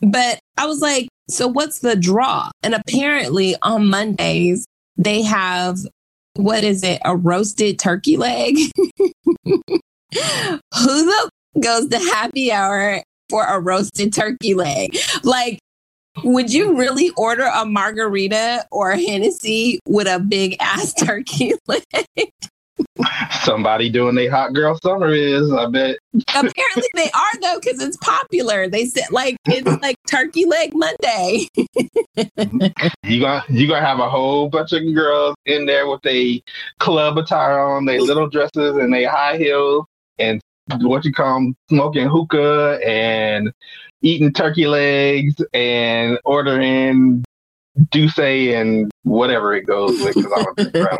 but 0.00 0.38
I 0.56 0.66
was 0.66 0.80
like, 0.80 1.08
so 1.28 1.48
what's 1.48 1.80
the 1.80 1.96
draw? 1.96 2.50
And 2.62 2.74
apparently 2.74 3.56
on 3.62 3.88
Mondays, 3.88 4.66
they 4.96 5.22
have, 5.22 5.78
what 6.34 6.62
is 6.62 6.84
it, 6.84 7.00
a 7.04 7.16
roasted 7.16 7.78
turkey 7.78 8.16
leg? 8.16 8.56
Who 10.12 11.04
the 11.04 11.30
goes 11.60 11.88
to 11.88 11.98
happy 11.98 12.52
hour 12.52 13.02
for 13.28 13.44
a 13.44 13.60
roasted 13.60 14.12
turkey 14.12 14.54
leg? 14.54 14.96
Like, 15.22 15.58
would 16.24 16.52
you 16.52 16.76
really 16.76 17.10
order 17.16 17.50
a 17.52 17.64
margarita 17.64 18.66
or 18.70 18.90
a 18.90 18.98
Hennessy 18.98 19.80
with 19.86 20.06
a 20.06 20.20
big 20.20 20.56
ass 20.60 20.92
turkey 20.98 21.54
leg? 21.66 21.84
Somebody 23.42 23.90
doing 23.90 24.18
a 24.18 24.26
hot 24.26 24.54
girl 24.54 24.78
summer 24.82 25.12
is, 25.12 25.50
I 25.52 25.66
bet. 25.66 25.96
Apparently 26.28 26.88
they 26.94 27.10
are 27.10 27.40
though, 27.40 27.58
because 27.60 27.82
it's 27.82 27.96
popular. 27.98 28.68
They 28.68 28.86
said 28.86 29.04
like 29.10 29.36
it's 29.46 29.66
like 29.82 29.96
Turkey 30.08 30.44
Leg 30.46 30.72
Monday. 30.74 31.48
you 33.04 33.20
gonna 33.20 33.44
you 33.48 33.68
gonna 33.68 33.84
have 33.84 33.98
a 33.98 34.08
whole 34.08 34.48
bunch 34.48 34.72
of 34.72 34.82
girls 34.94 35.34
in 35.46 35.66
there 35.66 35.86
with 35.86 36.04
a 36.06 36.42
club 36.80 37.18
attire 37.18 37.60
on, 37.60 37.84
they 37.84 37.98
little 37.98 38.28
dresses 38.28 38.76
and 38.76 38.92
they 38.92 39.04
high 39.04 39.36
heels, 39.36 39.84
and 40.18 40.40
what 40.80 41.04
you 41.04 41.12
call 41.12 41.34
them, 41.34 41.56
smoking 41.68 42.08
hookah 42.08 42.78
and 42.86 43.52
eating 44.02 44.32
turkey 44.32 44.66
legs 44.66 45.34
and 45.52 46.18
ordering 46.24 47.24
D'ussé 47.90 48.60
and 48.60 48.90
whatever 49.02 49.54
it 49.54 49.66
goes 49.66 49.98
with 50.02 50.14
because 50.14 50.32
I'm 50.36 50.46
a 50.46 50.54
big 50.54 50.72
brown 50.72 50.98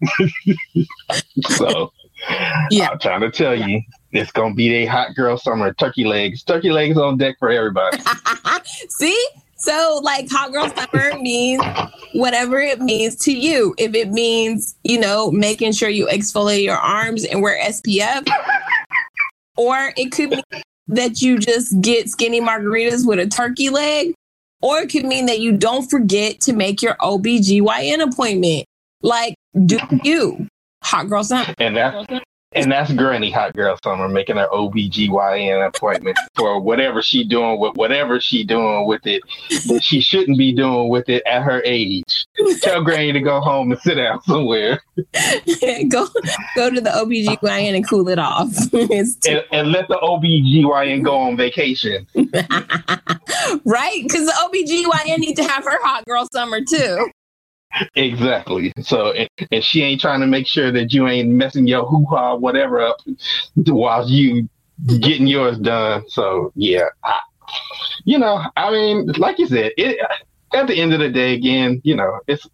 liquor. 0.74 0.86
so 1.56 1.90
yeah. 2.70 2.90
I'm 2.90 2.98
trying 2.98 3.22
to 3.22 3.30
tell 3.30 3.54
you, 3.54 3.80
it's 4.12 4.32
gonna 4.32 4.54
be 4.54 4.74
a 4.74 4.86
hot 4.86 5.14
girl 5.14 5.38
summer. 5.38 5.72
Turkey 5.74 6.04
legs, 6.04 6.42
turkey 6.42 6.70
legs 6.70 6.98
on 6.98 7.16
deck 7.16 7.36
for 7.38 7.50
everybody. 7.50 7.98
See, 8.88 9.26
so 9.60 10.00
like 10.02 10.28
hot 10.30 10.52
girl 10.52 10.68
summer 10.70 11.18
means 11.20 11.62
whatever 12.14 12.58
it 12.58 12.80
means 12.80 13.16
to 13.16 13.32
you. 13.32 13.74
If 13.78 13.94
it 13.94 14.10
means 14.10 14.74
you 14.84 14.98
know 14.98 15.30
making 15.30 15.72
sure 15.72 15.88
you 15.88 16.06
exfoliate 16.06 16.64
your 16.64 16.76
arms 16.76 17.24
and 17.24 17.42
wear 17.42 17.62
SPF, 17.62 18.28
or 19.56 19.92
it 19.96 20.12
could 20.12 20.30
be 20.30 20.42
that 20.88 21.22
you 21.22 21.38
just 21.38 21.80
get 21.80 22.08
skinny 22.08 22.40
margaritas 22.40 23.06
with 23.06 23.18
a 23.18 23.26
turkey 23.26 23.68
leg, 23.68 24.14
or 24.60 24.78
it 24.78 24.90
could 24.90 25.04
mean 25.04 25.26
that 25.26 25.40
you 25.40 25.56
don't 25.56 25.88
forget 25.88 26.40
to 26.40 26.52
make 26.52 26.82
your 26.82 26.94
OBGYN 26.96 28.02
appointment. 28.02 28.66
Like, 29.02 29.34
do 29.66 29.78
you? 30.02 30.46
Hot 30.82 31.08
girl 31.08 31.24
summer. 31.24 31.54
And 31.58 31.76
and 32.52 32.72
that's 32.72 32.92
Granny 32.92 33.30
Hot 33.30 33.54
Girl 33.54 33.78
Summer 33.84 34.08
making 34.08 34.36
her 34.36 34.48
OBGYN 34.48 35.66
appointment 35.66 36.18
for 36.34 36.60
whatever 36.60 37.00
she 37.00 37.24
doing 37.24 37.60
with 37.60 37.76
whatever 37.76 38.20
she 38.20 38.42
doing 38.44 38.86
with 38.86 39.06
it 39.06 39.22
that 39.68 39.82
she 39.84 40.00
shouldn't 40.00 40.36
be 40.36 40.52
doing 40.52 40.88
with 40.88 41.08
it 41.08 41.22
at 41.26 41.42
her 41.42 41.62
age. 41.64 42.26
Tell 42.60 42.82
Granny 42.82 43.12
to 43.12 43.20
go 43.20 43.40
home 43.40 43.70
and 43.70 43.80
sit 43.80 43.94
down 43.94 44.20
somewhere. 44.22 44.82
go 44.96 46.08
go 46.56 46.70
to 46.70 46.80
the 46.80 46.90
OBGYN 46.90 47.76
and 47.76 47.88
cool 47.88 48.08
it 48.08 48.18
off. 48.18 48.50
and, 48.72 49.44
and, 49.52 49.70
let 49.70 49.86
the 49.86 49.98
OBGYN 50.02 51.04
go 51.04 51.16
on 51.16 51.36
vacation. 51.36 52.06
right? 53.64 54.02
Because 54.02 54.26
the 54.26 54.34
OBGYN 54.42 55.18
need 55.18 55.36
to 55.36 55.44
have 55.44 55.64
her 55.64 55.80
hot 55.82 56.04
girl 56.04 56.26
summer 56.32 56.60
too. 56.64 57.10
Exactly. 57.94 58.72
So, 58.80 59.12
and, 59.12 59.28
and, 59.50 59.64
she 59.64 59.82
ain't 59.82 60.00
trying 60.00 60.20
to 60.20 60.26
make 60.26 60.46
sure 60.46 60.72
that 60.72 60.92
you 60.92 61.06
ain't 61.06 61.28
messing 61.28 61.66
your 61.66 61.86
hoo 61.86 62.04
ha 62.06 62.34
whatever 62.34 62.80
up 62.80 62.96
while 63.54 64.08
you 64.08 64.48
getting 65.00 65.26
yours 65.26 65.58
done. 65.58 66.02
So, 66.08 66.52
yeah, 66.56 66.86
I, 67.04 67.20
you 68.04 68.18
know, 68.18 68.42
I 68.56 68.70
mean, 68.70 69.06
like 69.18 69.38
you 69.38 69.46
said, 69.46 69.72
it, 69.76 69.98
at 70.52 70.66
the 70.66 70.74
end 70.74 70.92
of 70.92 71.00
the 71.00 71.10
day, 71.10 71.34
again, 71.34 71.80
you 71.84 71.94
know, 71.94 72.20
it's, 72.26 72.46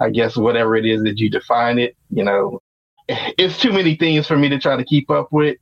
I 0.00 0.10
guess, 0.10 0.36
whatever 0.36 0.76
it 0.76 0.86
is 0.86 1.02
that 1.02 1.18
you 1.18 1.28
define 1.28 1.78
it, 1.78 1.96
you 2.10 2.24
know, 2.24 2.60
it's 3.08 3.58
too 3.58 3.72
many 3.72 3.96
things 3.96 4.26
for 4.26 4.36
me 4.36 4.48
to 4.48 4.58
try 4.58 4.76
to 4.76 4.84
keep 4.84 5.10
up 5.10 5.28
with 5.32 5.58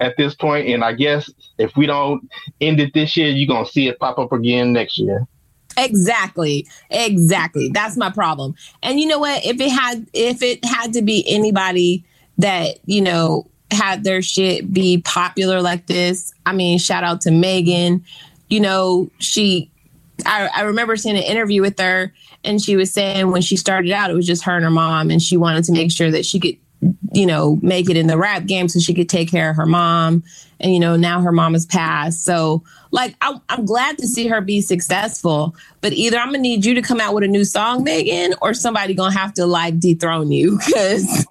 at 0.00 0.16
this 0.16 0.34
point. 0.34 0.68
And 0.68 0.84
I 0.84 0.92
guess 0.92 1.30
if 1.58 1.76
we 1.76 1.86
don't 1.86 2.28
end 2.60 2.80
it 2.80 2.94
this 2.94 3.16
year, 3.16 3.28
you're 3.28 3.48
going 3.48 3.64
to 3.64 3.70
see 3.70 3.88
it 3.88 3.98
pop 3.98 4.18
up 4.18 4.32
again 4.32 4.72
next 4.72 4.98
year. 4.98 5.26
Exactly. 5.76 6.66
Exactly. 6.90 7.70
That's 7.72 7.96
my 7.96 8.10
problem. 8.10 8.54
And 8.82 9.00
you 9.00 9.06
know 9.06 9.18
what? 9.18 9.44
If 9.44 9.60
it 9.60 9.70
had 9.70 10.06
if 10.12 10.42
it 10.42 10.64
had 10.64 10.92
to 10.94 11.02
be 11.02 11.24
anybody 11.26 12.04
that, 12.38 12.78
you 12.86 13.00
know, 13.00 13.48
had 13.70 14.04
their 14.04 14.22
shit 14.22 14.72
be 14.72 14.98
popular 14.98 15.60
like 15.60 15.86
this, 15.86 16.32
I 16.46 16.52
mean, 16.52 16.78
shout 16.78 17.04
out 17.04 17.20
to 17.22 17.30
Megan. 17.30 18.04
You 18.48 18.60
know, 18.60 19.10
she 19.18 19.70
I, 20.26 20.48
I 20.54 20.62
remember 20.62 20.96
seeing 20.96 21.16
an 21.16 21.22
interview 21.22 21.60
with 21.60 21.78
her 21.80 22.12
and 22.44 22.62
she 22.62 22.76
was 22.76 22.92
saying 22.92 23.30
when 23.30 23.42
she 23.42 23.56
started 23.56 23.90
out 23.90 24.10
it 24.10 24.14
was 24.14 24.26
just 24.26 24.44
her 24.44 24.54
and 24.54 24.64
her 24.64 24.70
mom 24.70 25.10
and 25.10 25.20
she 25.20 25.36
wanted 25.36 25.64
to 25.64 25.72
make 25.72 25.90
sure 25.90 26.10
that 26.10 26.24
she 26.24 26.38
could 26.38 26.56
you 27.12 27.26
know, 27.26 27.58
make 27.62 27.88
it 27.88 27.96
in 27.96 28.06
the 28.06 28.18
rap 28.18 28.46
game 28.46 28.68
so 28.68 28.80
she 28.80 28.94
could 28.94 29.08
take 29.08 29.30
care 29.30 29.50
of 29.50 29.56
her 29.56 29.66
mom. 29.66 30.22
And, 30.64 30.72
you 30.72 30.80
know, 30.80 30.96
now 30.96 31.20
her 31.20 31.30
mom 31.30 31.52
has 31.52 31.66
passed. 31.66 32.24
So, 32.24 32.64
like, 32.90 33.14
I'm, 33.20 33.38
I'm 33.50 33.66
glad 33.66 33.98
to 33.98 34.06
see 34.06 34.28
her 34.28 34.40
be 34.40 34.62
successful. 34.62 35.54
But 35.82 35.92
either 35.92 36.16
I'm 36.16 36.32
to 36.32 36.38
need 36.38 36.64
you 36.64 36.74
to 36.74 36.80
come 36.80 37.02
out 37.02 37.12
with 37.12 37.22
a 37.22 37.28
new 37.28 37.44
song, 37.44 37.84
Megan, 37.84 38.34
or 38.40 38.54
somebody 38.54 38.94
to 38.94 39.10
have 39.10 39.34
to, 39.34 39.44
like, 39.44 39.78
dethrone 39.78 40.32
you 40.32 40.58
because 40.58 41.26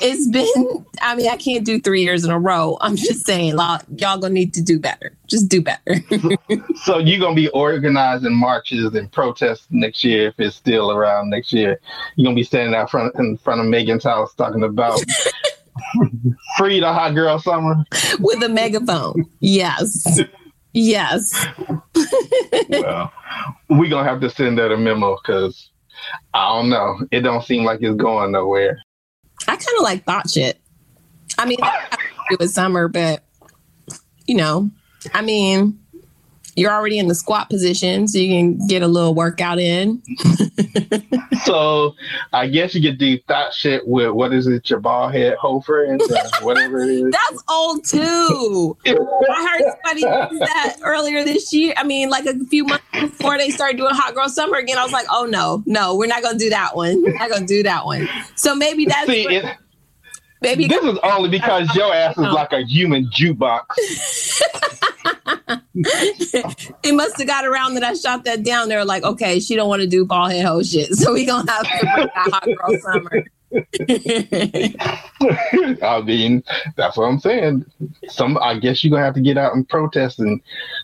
it's 0.00 0.26
been, 0.26 0.84
I 1.00 1.14
mean, 1.14 1.30
I 1.30 1.36
can't 1.36 1.64
do 1.64 1.80
three 1.80 2.02
years 2.02 2.24
in 2.24 2.32
a 2.32 2.38
row. 2.40 2.76
I'm 2.80 2.96
just 2.96 3.24
saying, 3.24 3.54
y'all, 3.54 3.80
y'all 3.98 4.18
to 4.18 4.28
need 4.28 4.52
to 4.54 4.62
do 4.62 4.80
better. 4.80 5.16
Just 5.28 5.48
do 5.48 5.62
better. 5.62 6.02
so, 6.82 6.98
you're 6.98 7.20
to 7.36 7.40
be 7.40 7.48
organizing 7.50 8.34
marches 8.34 8.92
and 8.94 9.12
protests 9.12 9.68
next 9.70 10.02
year 10.02 10.28
if 10.30 10.40
it's 10.40 10.56
still 10.56 10.90
around 10.90 11.30
next 11.30 11.52
year. 11.52 11.80
You're 12.16 12.24
to 12.34 12.40
be 12.40 12.42
standing 12.42 12.74
out 12.74 12.90
front 12.90 13.14
in 13.14 13.36
front 13.36 13.60
of 13.60 13.68
Megan's 13.68 14.02
house 14.02 14.34
talking 14.34 14.64
about 14.64 15.00
free 16.56 16.80
the 16.80 16.92
hot 16.92 17.14
girl 17.14 17.38
summer 17.38 17.84
with 18.18 18.42
a 18.42 18.48
megaphone. 18.48 19.24
Yes. 19.40 20.20
Yes. 20.72 21.46
well, 22.68 23.12
we're 23.68 23.90
going 23.90 24.04
to 24.04 24.10
have 24.10 24.20
to 24.20 24.30
send 24.30 24.58
that 24.58 24.72
a 24.72 24.76
memo 24.76 25.16
because 25.16 25.70
I 26.34 26.48
don't 26.48 26.70
know. 26.70 27.06
It 27.10 27.20
don't 27.20 27.44
seem 27.44 27.64
like 27.64 27.82
it's 27.82 27.96
going 27.96 28.32
nowhere. 28.32 28.80
I 29.48 29.56
kind 29.56 29.76
of 29.76 29.82
like 29.82 30.04
thot 30.04 30.30
shit. 30.30 30.60
I 31.38 31.46
mean, 31.46 31.58
it 32.30 32.38
was 32.38 32.54
summer, 32.54 32.88
but 32.88 33.24
you 34.26 34.36
know, 34.36 34.70
I 35.12 35.22
mean, 35.22 35.78
you're 36.56 36.72
already 36.72 36.98
in 36.98 37.08
the 37.08 37.14
squat 37.14 37.48
position, 37.48 38.06
so 38.08 38.18
you 38.18 38.28
can 38.28 38.66
get 38.66 38.82
a 38.82 38.88
little 38.88 39.14
workout 39.14 39.58
in. 39.58 40.02
so 41.44 41.94
I 42.32 42.46
guess 42.48 42.74
you 42.74 42.82
could 42.82 42.98
do 42.98 43.18
thot 43.28 43.54
shit 43.54 43.86
with 43.86 44.10
what 44.10 44.32
is 44.32 44.46
it, 44.46 44.68
your 44.68 44.80
ball 44.80 45.08
head 45.08 45.36
hofer 45.40 45.84
and 45.84 46.00
uh, 46.02 46.28
whatever 46.42 46.82
it 46.82 46.90
is. 46.90 47.10
That's 47.10 47.42
old 47.50 47.84
too. 47.84 48.76
I 48.86 48.90
heard 48.90 49.72
somebody 49.82 50.34
use 50.34 50.40
that 50.40 50.76
earlier 50.82 51.24
this 51.24 51.52
year. 51.52 51.74
I 51.76 51.84
mean, 51.84 52.10
like 52.10 52.26
a 52.26 52.38
few 52.46 52.64
months 52.64 52.84
before 52.92 53.38
they 53.38 53.50
started 53.50 53.76
doing 53.76 53.94
hot 53.94 54.14
girl 54.14 54.28
summer 54.28 54.56
again. 54.56 54.78
I 54.78 54.84
was 54.84 54.92
like, 54.92 55.06
oh 55.10 55.24
no, 55.24 55.62
no, 55.66 55.96
we're 55.96 56.06
not 56.06 56.22
gonna 56.22 56.38
do 56.38 56.50
that 56.50 56.76
one. 56.76 57.02
We're 57.02 57.18
not 57.18 57.30
gonna 57.30 57.46
do 57.46 57.62
that 57.62 57.86
one. 57.86 58.08
So 58.36 58.54
maybe 58.54 58.84
that's 58.84 59.06
See, 59.06 59.26
it, 59.26 59.44
Baby, 60.42 60.66
this 60.66 60.84
is 60.84 60.98
only 61.04 61.28
because 61.28 61.72
your 61.74 61.94
ass 61.94 62.18
is 62.18 62.26
oh. 62.26 62.32
like 62.32 62.52
a 62.52 62.64
human 62.64 63.06
jukebox. 63.06 63.62
it 65.74 66.94
must 66.94 67.18
have 67.18 67.26
got 67.26 67.44
around 67.44 67.74
that 67.74 67.84
I 67.84 67.94
shot 67.94 68.24
that 68.24 68.42
down. 68.42 68.68
They're 68.68 68.84
like, 68.84 69.04
okay, 69.04 69.38
she 69.38 69.54
don't 69.54 69.68
want 69.68 69.82
to 69.82 69.88
do 69.88 70.04
ball 70.04 70.28
head 70.28 70.44
hoe 70.44 70.62
shit, 70.62 70.92
so 70.94 71.12
we 71.12 71.24
gonna 71.24 71.50
have 71.50 71.62
to 71.62 72.10
hot 72.14 72.44
girl 72.44 72.78
summer. 72.80 73.24
I 75.82 76.00
mean, 76.02 76.42
that's 76.76 76.96
what 76.96 77.04
I'm 77.04 77.20
saying. 77.20 77.64
Some, 78.08 78.38
I 78.38 78.58
guess 78.58 78.82
you're 78.82 78.90
gonna 78.90 79.04
have 79.04 79.14
to 79.14 79.20
get 79.20 79.38
out 79.38 79.54
and 79.54 79.68
protest 79.68 80.18
and 80.18 80.40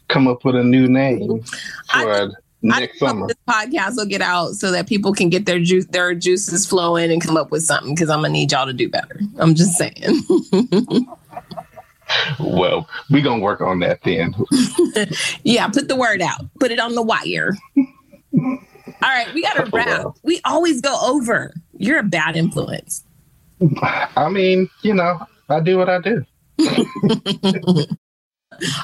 come 0.09 0.28
up 0.28 0.45
with 0.45 0.55
a 0.55 0.62
new 0.62 0.87
name 0.87 1.43
for. 1.43 2.12
I, 2.12 2.28
next 2.63 2.99
summer. 2.99 3.27
This 3.27 3.37
podcast 3.49 3.97
will 3.97 4.07
get 4.07 4.23
out 4.23 4.55
so 4.55 4.71
that 4.71 4.87
people 4.87 5.13
can 5.13 5.29
get 5.29 5.47
their 5.47 5.61
juice, 5.61 5.87
their 5.87 6.15
juices 6.15 6.67
flowing, 6.67 7.11
and 7.11 7.23
come 7.23 7.37
up 7.37 7.51
with 7.51 7.63
something. 7.65 7.95
Because 7.95 8.11
I'm 8.11 8.19
gonna 8.19 8.31
need 8.31 8.53
y'all 8.53 8.67
to 8.67 8.73
do 8.73 8.89
better. 8.89 9.21
I'm 9.39 9.55
just 9.55 9.77
saying. 9.77 10.23
well, 12.41 12.89
we 13.11 13.23
gonna 13.23 13.43
work 13.43 13.61
on 13.61 13.81
that 13.81 14.03
then. 14.03 14.35
yeah, 15.43 15.69
put 15.69 15.89
the 15.89 15.97
word 15.97 16.23
out. 16.23 16.47
Put 16.59 16.71
it 16.71 16.81
on 16.81 16.95
the 16.95 17.03
wire. 17.03 17.57
All 18.35 19.11
right, 19.11 19.33
we 19.33 19.43
got 19.43 19.55
to 19.55 19.71
wrap. 19.73 20.07
We 20.23 20.41
always 20.45 20.81
go 20.81 20.99
over. 21.03 21.55
You're 21.77 22.01
a 22.01 22.05
bad 22.05 22.37
influence. 22.37 23.05
I 23.83 24.29
mean, 24.29 24.69
you 24.83 24.95
know, 24.95 25.27
I 25.49 25.61
do 25.61 25.79
what 25.79 25.89
I 25.89 26.01
do. 26.01 26.25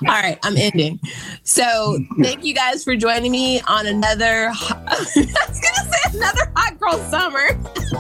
All 0.07 0.15
right, 0.15 0.39
I'm 0.43 0.57
ending. 0.57 1.01
So 1.43 1.99
thank 2.23 2.45
you 2.45 2.55
guys 2.55 2.85
for 2.85 2.97
joining 2.97 3.33
me 3.33 3.61
on 3.63 3.87
another. 3.87 4.49
I 4.53 4.97
was 4.99 5.15
gonna 5.15 5.93
say 5.93 6.19
another 6.19 6.53
hot 6.55 6.79
girl 6.79 6.99
summer. 7.11 7.49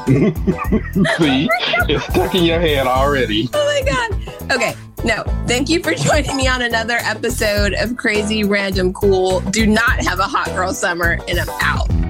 See, 1.18 1.48
it's 1.88 2.04
stuck 2.04 2.34
in 2.34 2.44
your 2.44 2.60
head 2.60 2.86
already. 2.86 3.48
Oh 3.52 3.64
my 3.64 3.90
god. 3.90 4.52
Okay, 4.52 4.74
no, 5.04 5.22
thank 5.46 5.68
you 5.68 5.82
for 5.82 5.94
joining 5.94 6.36
me 6.36 6.46
on 6.46 6.62
another 6.62 6.98
episode 7.02 7.74
of 7.74 7.96
Crazy 7.96 8.44
Random 8.44 8.92
Cool. 8.92 9.40
Do 9.40 9.66
not 9.66 10.04
have 10.04 10.18
a 10.18 10.24
hot 10.24 10.46
girl 10.48 10.72
summer, 10.72 11.18
and 11.28 11.38
I'm 11.38 11.48
out. 11.60 12.03